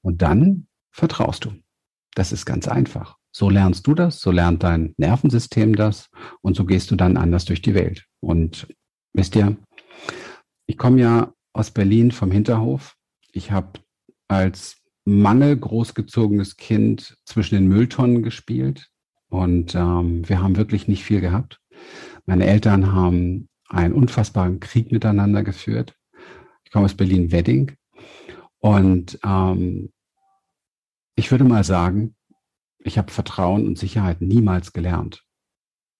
Und 0.00 0.22
dann 0.22 0.66
vertraust 0.90 1.44
du. 1.44 1.52
Das 2.14 2.32
ist 2.32 2.46
ganz 2.46 2.68
einfach. 2.68 3.19
So 3.32 3.48
lernst 3.48 3.86
du 3.86 3.94
das, 3.94 4.20
so 4.20 4.30
lernt 4.30 4.62
dein 4.62 4.94
Nervensystem 4.96 5.76
das 5.76 6.08
und 6.40 6.56
so 6.56 6.64
gehst 6.64 6.90
du 6.90 6.96
dann 6.96 7.16
anders 7.16 7.44
durch 7.44 7.62
die 7.62 7.74
Welt. 7.74 8.06
Und 8.20 8.66
wisst 9.12 9.36
ihr, 9.36 9.56
ich 10.66 10.76
komme 10.76 11.00
ja 11.00 11.32
aus 11.52 11.70
Berlin 11.70 12.10
vom 12.10 12.30
Hinterhof 12.30 12.96
ich 13.32 13.50
habe 13.50 13.80
als 14.28 14.82
Mangel 15.04 15.56
großgezogenes 15.56 16.56
Kind 16.56 17.16
zwischen 17.24 17.54
den 17.56 17.68
Mülltonnen 17.68 18.22
gespielt 18.22 18.88
und 19.28 19.74
ähm, 19.74 20.28
wir 20.28 20.42
haben 20.42 20.56
wirklich 20.56 20.88
nicht 20.88 21.04
viel 21.04 21.20
gehabt. 21.20 21.60
Meine 22.26 22.46
Eltern 22.46 22.92
haben 22.92 23.48
einen 23.68 23.94
unfassbaren 23.94 24.60
Krieg 24.60 24.92
miteinander 24.92 25.42
geführt. 25.42 25.94
Ich 26.64 26.70
komme 26.70 26.84
aus 26.84 26.94
Berlin-Wedding 26.94 27.72
und 28.58 29.18
ähm, 29.24 29.92
ich 31.16 31.30
würde 31.30 31.44
mal 31.44 31.64
sagen, 31.64 32.14
ich 32.82 32.98
habe 32.98 33.12
Vertrauen 33.12 33.66
und 33.66 33.78
Sicherheit 33.78 34.20
niemals 34.20 34.72
gelernt. 34.72 35.24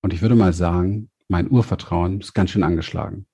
Und 0.02 0.12
ich 0.12 0.22
würde 0.22 0.34
mal 0.34 0.52
sagen, 0.52 1.10
mein 1.28 1.50
Urvertrauen 1.50 2.20
ist 2.20 2.34
ganz 2.34 2.50
schön 2.50 2.62
angeschlagen. 2.62 3.26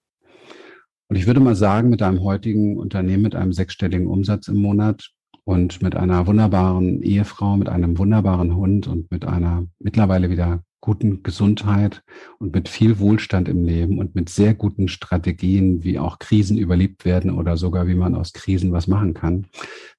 Und 1.08 1.16
ich 1.16 1.26
würde 1.26 1.40
mal 1.40 1.54
sagen, 1.54 1.88
mit 1.88 2.02
einem 2.02 2.22
heutigen 2.22 2.76
Unternehmen 2.76 3.22
mit 3.22 3.34
einem 3.34 3.52
sechsstelligen 3.52 4.08
Umsatz 4.08 4.48
im 4.48 4.56
Monat 4.56 5.12
und 5.44 5.80
mit 5.80 5.94
einer 5.94 6.26
wunderbaren 6.26 7.02
Ehefrau, 7.02 7.56
mit 7.56 7.68
einem 7.68 7.96
wunderbaren 7.98 8.56
Hund 8.56 8.88
und 8.88 9.10
mit 9.12 9.24
einer 9.24 9.66
mittlerweile 9.78 10.28
wieder 10.28 10.64
guten 10.80 11.22
Gesundheit 11.22 12.02
und 12.38 12.54
mit 12.54 12.68
viel 12.68 12.98
Wohlstand 12.98 13.48
im 13.48 13.64
Leben 13.64 13.98
und 13.98 14.14
mit 14.14 14.28
sehr 14.28 14.54
guten 14.54 14.88
Strategien, 14.88 15.84
wie 15.84 15.98
auch 15.98 16.18
Krisen 16.18 16.58
überlebt 16.58 17.04
werden 17.04 17.30
oder 17.30 17.56
sogar 17.56 17.86
wie 17.86 17.94
man 17.94 18.14
aus 18.14 18.32
Krisen 18.32 18.72
was 18.72 18.88
machen 18.88 19.14
kann, 19.14 19.46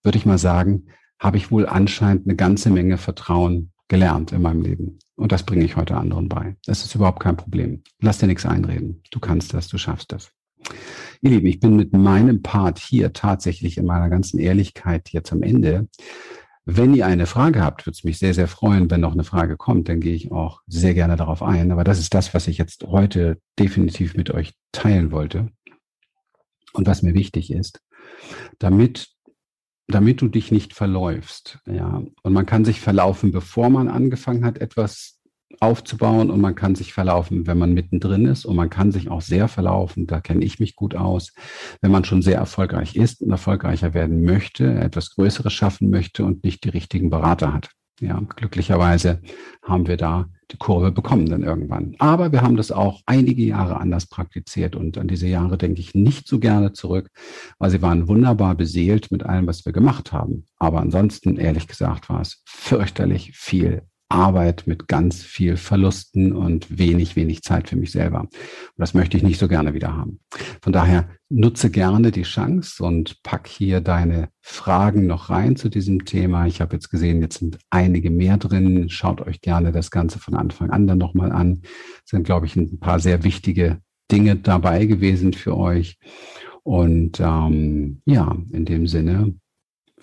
würde 0.03 0.17
ich 0.17 0.25
mal 0.25 0.37
sagen, 0.37 0.87
habe 1.19 1.37
ich 1.37 1.51
wohl 1.51 1.65
anscheinend 1.65 2.27
eine 2.27 2.35
ganze 2.35 2.69
Menge 2.69 2.97
Vertrauen 2.97 3.71
gelernt 3.87 4.31
in 4.31 4.41
meinem 4.41 4.61
Leben. 4.61 4.99
Und 5.15 5.31
das 5.31 5.43
bringe 5.43 5.65
ich 5.65 5.75
heute 5.75 5.97
anderen 5.97 6.29
bei. 6.29 6.55
Das 6.65 6.85
ist 6.85 6.93
überhaupt 6.93 7.21
kein 7.21 7.37
Problem. 7.37 7.83
Lass 7.99 8.19
dir 8.19 8.27
nichts 8.27 8.45
einreden. 8.45 9.01
Du 9.11 9.19
kannst 9.19 9.53
das, 9.53 9.67
du 9.67 9.77
schaffst 9.77 10.11
das. 10.11 10.31
Ihr 11.21 11.31
Lieben, 11.31 11.47
ich 11.47 11.59
bin 11.59 11.75
mit 11.75 11.93
meinem 11.93 12.41
Part 12.41 12.79
hier 12.79 13.13
tatsächlich 13.13 13.77
in 13.77 13.85
meiner 13.85 14.09
ganzen 14.09 14.39
Ehrlichkeit 14.39 15.09
jetzt 15.09 15.31
am 15.31 15.41
Ende. 15.41 15.87
Wenn 16.65 16.93
ihr 16.93 17.07
eine 17.07 17.25
Frage 17.25 17.61
habt, 17.61 17.85
würde 17.85 17.95
es 17.95 18.03
mich 18.03 18.19
sehr, 18.19 18.33
sehr 18.33 18.47
freuen, 18.47 18.91
wenn 18.91 19.01
noch 19.01 19.13
eine 19.13 19.23
Frage 19.23 19.55
kommt, 19.55 19.87
dann 19.87 20.01
gehe 20.01 20.13
ich 20.13 20.31
auch 20.31 20.61
sehr 20.67 20.93
gerne 20.93 21.15
darauf 21.15 21.41
ein. 21.41 21.71
Aber 21.71 21.83
das 21.83 21.97
ist 21.97 22.13
das, 22.13 22.33
was 22.33 22.47
ich 22.47 22.57
jetzt 22.57 22.83
heute 22.83 23.39
definitiv 23.57 24.15
mit 24.15 24.31
euch 24.31 24.53
teilen 24.73 25.11
wollte 25.11 25.49
und 26.73 26.85
was 26.85 27.01
mir 27.01 27.13
wichtig 27.13 27.51
ist, 27.51 27.81
damit 28.59 29.07
damit 29.87 30.21
du 30.21 30.27
dich 30.27 30.51
nicht 30.51 30.73
verläufst, 30.73 31.59
ja. 31.65 32.03
Und 32.23 32.33
man 32.33 32.45
kann 32.45 32.65
sich 32.65 32.81
verlaufen, 32.81 33.31
bevor 33.31 33.69
man 33.69 33.87
angefangen 33.87 34.45
hat, 34.45 34.57
etwas 34.57 35.17
aufzubauen 35.59 36.29
und 36.29 36.41
man 36.41 36.55
kann 36.55 36.75
sich 36.75 36.93
verlaufen, 36.93 37.47
wenn 37.47 37.57
man 37.57 37.73
mittendrin 37.73 38.25
ist 38.25 38.45
und 38.45 38.55
man 38.55 38.69
kann 38.69 38.91
sich 38.91 39.09
auch 39.09 39.21
sehr 39.21 39.47
verlaufen, 39.47 40.05
da 40.05 40.19
kenne 40.19 40.43
ich 40.43 40.59
mich 40.59 40.75
gut 40.75 40.95
aus, 40.95 41.33
wenn 41.81 41.91
man 41.91 42.03
schon 42.03 42.21
sehr 42.21 42.37
erfolgreich 42.37 42.95
ist 42.95 43.21
und 43.21 43.31
erfolgreicher 43.31 43.93
werden 43.93 44.23
möchte, 44.23 44.75
etwas 44.75 45.11
Größeres 45.15 45.53
schaffen 45.53 45.89
möchte 45.89 46.25
und 46.25 46.43
nicht 46.43 46.63
die 46.63 46.69
richtigen 46.69 47.09
Berater 47.09 47.53
hat. 47.53 47.71
Ja, 47.99 48.21
glücklicherweise 48.35 49.21
haben 49.63 49.87
wir 49.87 49.97
da 49.97 50.29
die 50.51 50.57
Kurve 50.57 50.91
bekommen 50.91 51.27
dann 51.27 51.43
irgendwann. 51.43 51.95
Aber 51.99 52.31
wir 52.31 52.41
haben 52.41 52.57
das 52.57 52.71
auch 52.71 53.01
einige 53.05 53.43
Jahre 53.43 53.77
anders 53.77 54.05
praktiziert 54.05 54.75
und 54.75 54.97
an 54.97 55.07
diese 55.07 55.27
Jahre 55.27 55.57
denke 55.57 55.81
ich 55.81 55.93
nicht 55.93 56.27
so 56.27 56.39
gerne 56.39 56.73
zurück, 56.73 57.09
weil 57.59 57.69
sie 57.69 57.81
waren 57.81 58.07
wunderbar 58.07 58.55
beseelt 58.55 59.11
mit 59.11 59.23
allem, 59.23 59.47
was 59.47 59.65
wir 59.65 59.73
gemacht 59.73 60.11
haben. 60.11 60.45
Aber 60.57 60.79
ansonsten, 60.79 61.37
ehrlich 61.37 61.67
gesagt, 61.67 62.09
war 62.09 62.21
es 62.21 62.43
fürchterlich 62.45 63.31
viel 63.35 63.83
Arbeit 64.09 64.63
mit 64.67 64.87
ganz 64.87 65.21
viel 65.21 65.57
Verlusten 65.57 66.33
und 66.33 66.77
wenig, 66.77 67.15
wenig 67.15 67.41
Zeit 67.41 67.67
für 67.67 67.75
mich 67.75 67.91
selber. 67.91 68.21
Und 68.21 68.31
das 68.77 68.93
möchte 68.93 69.17
ich 69.17 69.23
nicht 69.23 69.39
so 69.39 69.47
gerne 69.47 69.73
wieder 69.73 69.95
haben. 69.95 70.19
Von 70.61 70.71
daher 70.71 71.09
nutze 71.29 71.69
gerne 71.69 72.11
die 72.11 72.23
Chance 72.23 72.83
und 72.83 73.21
pack 73.23 73.47
hier 73.47 73.81
deine 73.81 74.29
Fragen 74.41 75.07
noch 75.07 75.29
rein 75.29 75.57
zu 75.57 75.69
diesem 75.69 76.05
Thema. 76.05 76.47
Ich 76.47 76.61
habe 76.61 76.75
jetzt 76.75 76.89
gesehen, 76.89 77.21
jetzt 77.21 77.39
sind 77.39 77.59
einige 77.69 78.09
mehr 78.09 78.37
drin. 78.37 78.89
Schaut 78.89 79.21
euch 79.21 79.41
gerne 79.41 79.71
das 79.71 79.91
Ganze 79.91 80.19
von 80.19 80.35
Anfang 80.35 80.69
an 80.69 80.87
dann 80.87 80.97
nochmal 80.97 81.31
an. 81.31 81.61
Es 82.05 82.11
sind, 82.11 82.23
glaube 82.23 82.45
ich, 82.45 82.55
ein 82.55 82.79
paar 82.79 82.99
sehr 82.99 83.23
wichtige 83.23 83.81
Dinge 84.09 84.37
dabei 84.37 84.85
gewesen 84.85 85.33
für 85.33 85.57
euch. 85.57 85.97
Und 86.63 87.19
ähm, 87.19 88.01
ja, 88.05 88.35
in 88.51 88.65
dem 88.65 88.87
Sinne 88.87 89.35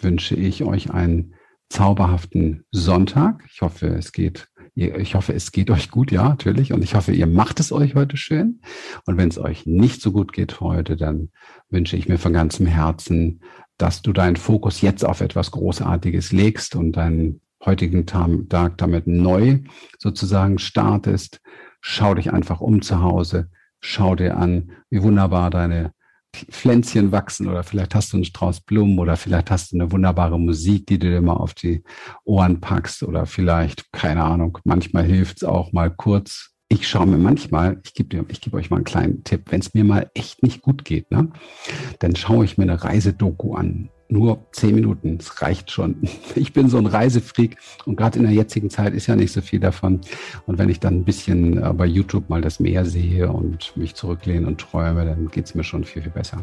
wünsche 0.00 0.34
ich 0.34 0.64
euch 0.64 0.90
einen 0.90 1.33
zauberhaften 1.74 2.64
Sonntag. 2.70 3.44
Ich 3.52 3.60
hoffe, 3.60 3.88
es 3.88 4.12
geht, 4.12 4.48
ich 4.76 5.16
hoffe, 5.16 5.34
es 5.34 5.50
geht 5.50 5.70
euch 5.70 5.90
gut, 5.90 6.12
ja, 6.12 6.28
natürlich. 6.28 6.72
Und 6.72 6.84
ich 6.84 6.94
hoffe, 6.94 7.12
ihr 7.12 7.26
macht 7.26 7.58
es 7.58 7.72
euch 7.72 7.96
heute 7.96 8.16
schön. 8.16 8.60
Und 9.06 9.16
wenn 9.16 9.28
es 9.28 9.38
euch 9.38 9.66
nicht 9.66 10.00
so 10.00 10.12
gut 10.12 10.32
geht 10.32 10.60
heute, 10.60 10.96
dann 10.96 11.30
wünsche 11.70 11.96
ich 11.96 12.08
mir 12.08 12.16
von 12.16 12.32
ganzem 12.32 12.66
Herzen, 12.66 13.40
dass 13.76 14.02
du 14.02 14.12
deinen 14.12 14.36
Fokus 14.36 14.82
jetzt 14.82 15.04
auf 15.04 15.20
etwas 15.20 15.50
Großartiges 15.50 16.30
legst 16.30 16.76
und 16.76 16.92
deinen 16.92 17.40
heutigen 17.64 18.06
Tag 18.06 18.78
damit 18.78 19.08
neu 19.08 19.58
sozusagen 19.98 20.58
startest. 20.58 21.40
schau 21.80 22.14
dich 22.14 22.32
einfach 22.32 22.60
um 22.60 22.82
zu 22.82 23.02
Hause, 23.02 23.50
schau 23.80 24.14
dir 24.14 24.36
an, 24.36 24.70
wie 24.90 25.02
wunderbar 25.02 25.50
deine 25.50 25.92
Pflänzchen 26.50 27.12
wachsen 27.12 27.48
oder 27.48 27.62
vielleicht 27.62 27.94
hast 27.94 28.12
du 28.12 28.16
einen 28.16 28.24
Strauß 28.24 28.60
Blumen 28.62 28.98
oder 28.98 29.16
vielleicht 29.16 29.50
hast 29.50 29.72
du 29.72 29.76
eine 29.76 29.92
wunderbare 29.92 30.38
Musik, 30.38 30.86
die 30.86 30.98
du 30.98 31.10
dir 31.10 31.20
mal 31.20 31.34
auf 31.34 31.54
die 31.54 31.82
Ohren 32.24 32.60
packst 32.60 33.02
oder 33.02 33.26
vielleicht, 33.26 33.92
keine 33.92 34.24
Ahnung, 34.24 34.58
manchmal 34.64 35.04
hilft 35.04 35.38
es 35.38 35.44
auch 35.44 35.72
mal 35.72 35.90
kurz. 35.90 36.50
Ich 36.68 36.88
schaue 36.88 37.06
mir 37.06 37.18
manchmal, 37.18 37.80
ich 37.84 37.94
gebe 37.94 38.24
gebe 38.24 38.56
euch 38.56 38.70
mal 38.70 38.76
einen 38.76 38.84
kleinen 38.84 39.24
Tipp, 39.24 39.42
wenn 39.50 39.60
es 39.60 39.74
mir 39.74 39.84
mal 39.84 40.10
echt 40.14 40.42
nicht 40.42 40.62
gut 40.62 40.84
geht, 40.84 41.10
ne, 41.10 41.30
dann 42.00 42.16
schaue 42.16 42.44
ich 42.44 42.58
mir 42.58 42.64
eine 42.64 42.82
Reisedoku 42.82 43.54
an 43.54 43.90
nur 44.08 44.38
zehn 44.52 44.74
Minuten, 44.74 45.18
das 45.18 45.42
reicht 45.42 45.70
schon. 45.70 45.96
Ich 46.34 46.52
bin 46.52 46.68
so 46.68 46.78
ein 46.78 46.86
Reisefreak 46.86 47.56
und 47.86 47.96
gerade 47.96 48.18
in 48.18 48.24
der 48.24 48.32
jetzigen 48.32 48.70
Zeit 48.70 48.94
ist 48.94 49.06
ja 49.06 49.16
nicht 49.16 49.32
so 49.32 49.40
viel 49.40 49.60
davon. 49.60 50.00
Und 50.46 50.58
wenn 50.58 50.68
ich 50.68 50.80
dann 50.80 50.96
ein 50.96 51.04
bisschen 51.04 51.62
äh, 51.62 51.72
bei 51.72 51.86
YouTube 51.86 52.28
mal 52.28 52.40
das 52.40 52.60
Meer 52.60 52.84
sehe 52.84 53.30
und 53.30 53.76
mich 53.76 53.94
zurücklehne 53.94 54.46
und 54.46 54.60
träume, 54.60 55.04
dann 55.04 55.28
geht 55.28 55.46
es 55.46 55.54
mir 55.54 55.64
schon 55.64 55.84
viel, 55.84 56.02
viel 56.02 56.12
besser. 56.12 56.38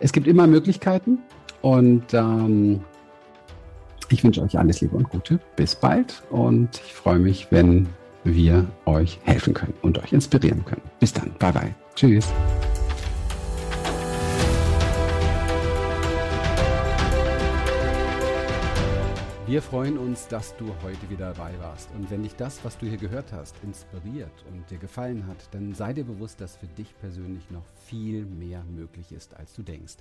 Es 0.00 0.12
gibt 0.12 0.26
immer 0.26 0.46
Möglichkeiten 0.46 1.18
und 1.62 2.12
ähm, 2.12 2.80
ich 4.10 4.24
wünsche 4.24 4.42
euch 4.42 4.58
alles 4.58 4.80
Liebe 4.80 4.96
und 4.96 5.08
Gute. 5.10 5.38
Bis 5.56 5.74
bald 5.74 6.22
und 6.30 6.80
ich 6.86 6.94
freue 6.94 7.18
mich, 7.18 7.48
wenn 7.50 7.88
wir 8.24 8.66
euch 8.86 9.18
helfen 9.24 9.54
können 9.54 9.74
und 9.82 9.98
euch 9.98 10.12
inspirieren 10.12 10.64
können. 10.64 10.82
Bis 11.00 11.12
dann. 11.12 11.32
Bye 11.38 11.52
bye. 11.52 11.74
Tschüss. 11.94 12.28
Wir 19.48 19.62
freuen 19.62 19.96
uns, 19.96 20.28
dass 20.28 20.54
du 20.58 20.66
heute 20.82 21.08
wieder 21.08 21.32
dabei 21.32 21.58
warst. 21.58 21.88
Und 21.94 22.10
wenn 22.10 22.22
dich 22.22 22.36
das, 22.36 22.62
was 22.66 22.76
du 22.76 22.84
hier 22.84 22.98
gehört 22.98 23.32
hast, 23.32 23.56
inspiriert 23.64 24.44
und 24.50 24.70
dir 24.70 24.76
gefallen 24.76 25.26
hat, 25.26 25.48
dann 25.52 25.72
sei 25.72 25.94
dir 25.94 26.04
bewusst, 26.04 26.42
dass 26.42 26.58
für 26.58 26.66
dich 26.66 26.94
persönlich 26.98 27.50
noch 27.50 27.64
viel 27.86 28.26
mehr 28.26 28.62
möglich 28.64 29.10
ist, 29.10 29.34
als 29.34 29.54
du 29.54 29.62
denkst. 29.62 29.96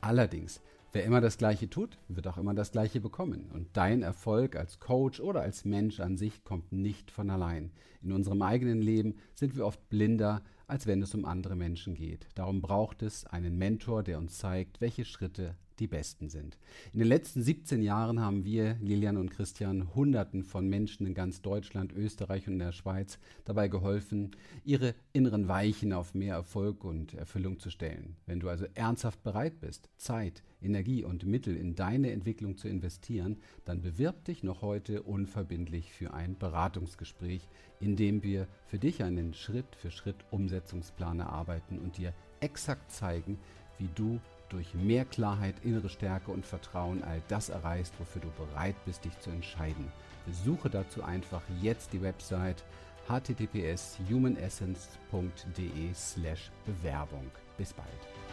Allerdings, 0.00 0.62
wer 0.94 1.04
immer 1.04 1.20
das 1.20 1.36
Gleiche 1.36 1.68
tut, 1.68 1.98
wird 2.08 2.26
auch 2.26 2.38
immer 2.38 2.54
das 2.54 2.72
Gleiche 2.72 3.02
bekommen. 3.02 3.50
Und 3.52 3.68
dein 3.74 4.00
Erfolg 4.00 4.56
als 4.56 4.80
Coach 4.80 5.20
oder 5.20 5.42
als 5.42 5.66
Mensch 5.66 6.00
an 6.00 6.16
sich 6.16 6.42
kommt 6.42 6.72
nicht 6.72 7.10
von 7.10 7.28
allein. 7.28 7.72
In 8.00 8.12
unserem 8.12 8.40
eigenen 8.40 8.80
Leben 8.80 9.16
sind 9.34 9.56
wir 9.56 9.66
oft 9.66 9.90
blinder, 9.90 10.40
als 10.68 10.86
wenn 10.86 11.02
es 11.02 11.14
um 11.14 11.26
andere 11.26 11.54
Menschen 11.54 11.96
geht. 11.96 12.28
Darum 12.34 12.62
braucht 12.62 13.02
es 13.02 13.26
einen 13.26 13.58
Mentor, 13.58 14.02
der 14.02 14.16
uns 14.16 14.38
zeigt, 14.38 14.80
welche 14.80 15.04
Schritte 15.04 15.54
die 15.78 15.86
besten 15.86 16.28
sind. 16.28 16.58
In 16.92 16.98
den 17.00 17.08
letzten 17.08 17.42
17 17.42 17.82
Jahren 17.82 18.20
haben 18.20 18.44
wir, 18.44 18.76
Lilian 18.80 19.16
und 19.16 19.30
Christian, 19.30 19.94
Hunderten 19.94 20.42
von 20.42 20.68
Menschen 20.68 21.06
in 21.06 21.14
ganz 21.14 21.42
Deutschland, 21.42 21.92
Österreich 21.92 22.48
und 22.48 22.58
der 22.58 22.72
Schweiz 22.72 23.18
dabei 23.44 23.68
geholfen, 23.68 24.30
ihre 24.64 24.94
inneren 25.12 25.48
Weichen 25.48 25.92
auf 25.92 26.14
mehr 26.14 26.34
Erfolg 26.34 26.84
und 26.84 27.14
Erfüllung 27.14 27.58
zu 27.58 27.70
stellen. 27.70 28.16
Wenn 28.26 28.40
du 28.40 28.48
also 28.48 28.66
ernsthaft 28.74 29.22
bereit 29.22 29.60
bist, 29.60 29.88
Zeit, 29.96 30.42
Energie 30.62 31.04
und 31.04 31.26
Mittel 31.26 31.56
in 31.56 31.74
deine 31.74 32.10
Entwicklung 32.10 32.56
zu 32.56 32.68
investieren, 32.68 33.36
dann 33.64 33.82
bewirb 33.82 34.24
dich 34.24 34.42
noch 34.42 34.62
heute 34.62 35.02
unverbindlich 35.02 35.92
für 35.92 36.14
ein 36.14 36.38
Beratungsgespräch, 36.38 37.48
in 37.80 37.96
dem 37.96 38.22
wir 38.22 38.48
für 38.66 38.78
dich 38.78 39.02
einen 39.02 39.34
Schritt 39.34 39.76
für 39.76 39.90
Schritt 39.90 40.24
Umsetzungsplan 40.30 41.20
erarbeiten 41.20 41.78
und 41.78 41.98
dir 41.98 42.14
exakt 42.40 42.90
zeigen, 42.90 43.38
wie 43.78 43.88
du 43.94 44.20
durch 44.48 44.74
mehr 44.74 45.04
Klarheit, 45.04 45.54
innere 45.62 45.88
Stärke 45.88 46.30
und 46.30 46.46
Vertrauen 46.46 47.02
all 47.04 47.22
das 47.28 47.48
erreichst, 47.48 47.94
wofür 47.98 48.22
du 48.22 48.30
bereit 48.30 48.76
bist, 48.84 49.04
dich 49.04 49.18
zu 49.20 49.30
entscheiden. 49.30 49.90
Besuche 50.26 50.70
dazu 50.70 51.02
einfach 51.02 51.42
jetzt 51.62 51.92
die 51.92 52.02
Website 52.02 52.64
https 53.08 53.98
humanessence.de 54.10 55.94
slash 55.94 56.50
Bewerbung. 56.64 57.30
Bis 57.56 57.72
bald. 57.72 58.25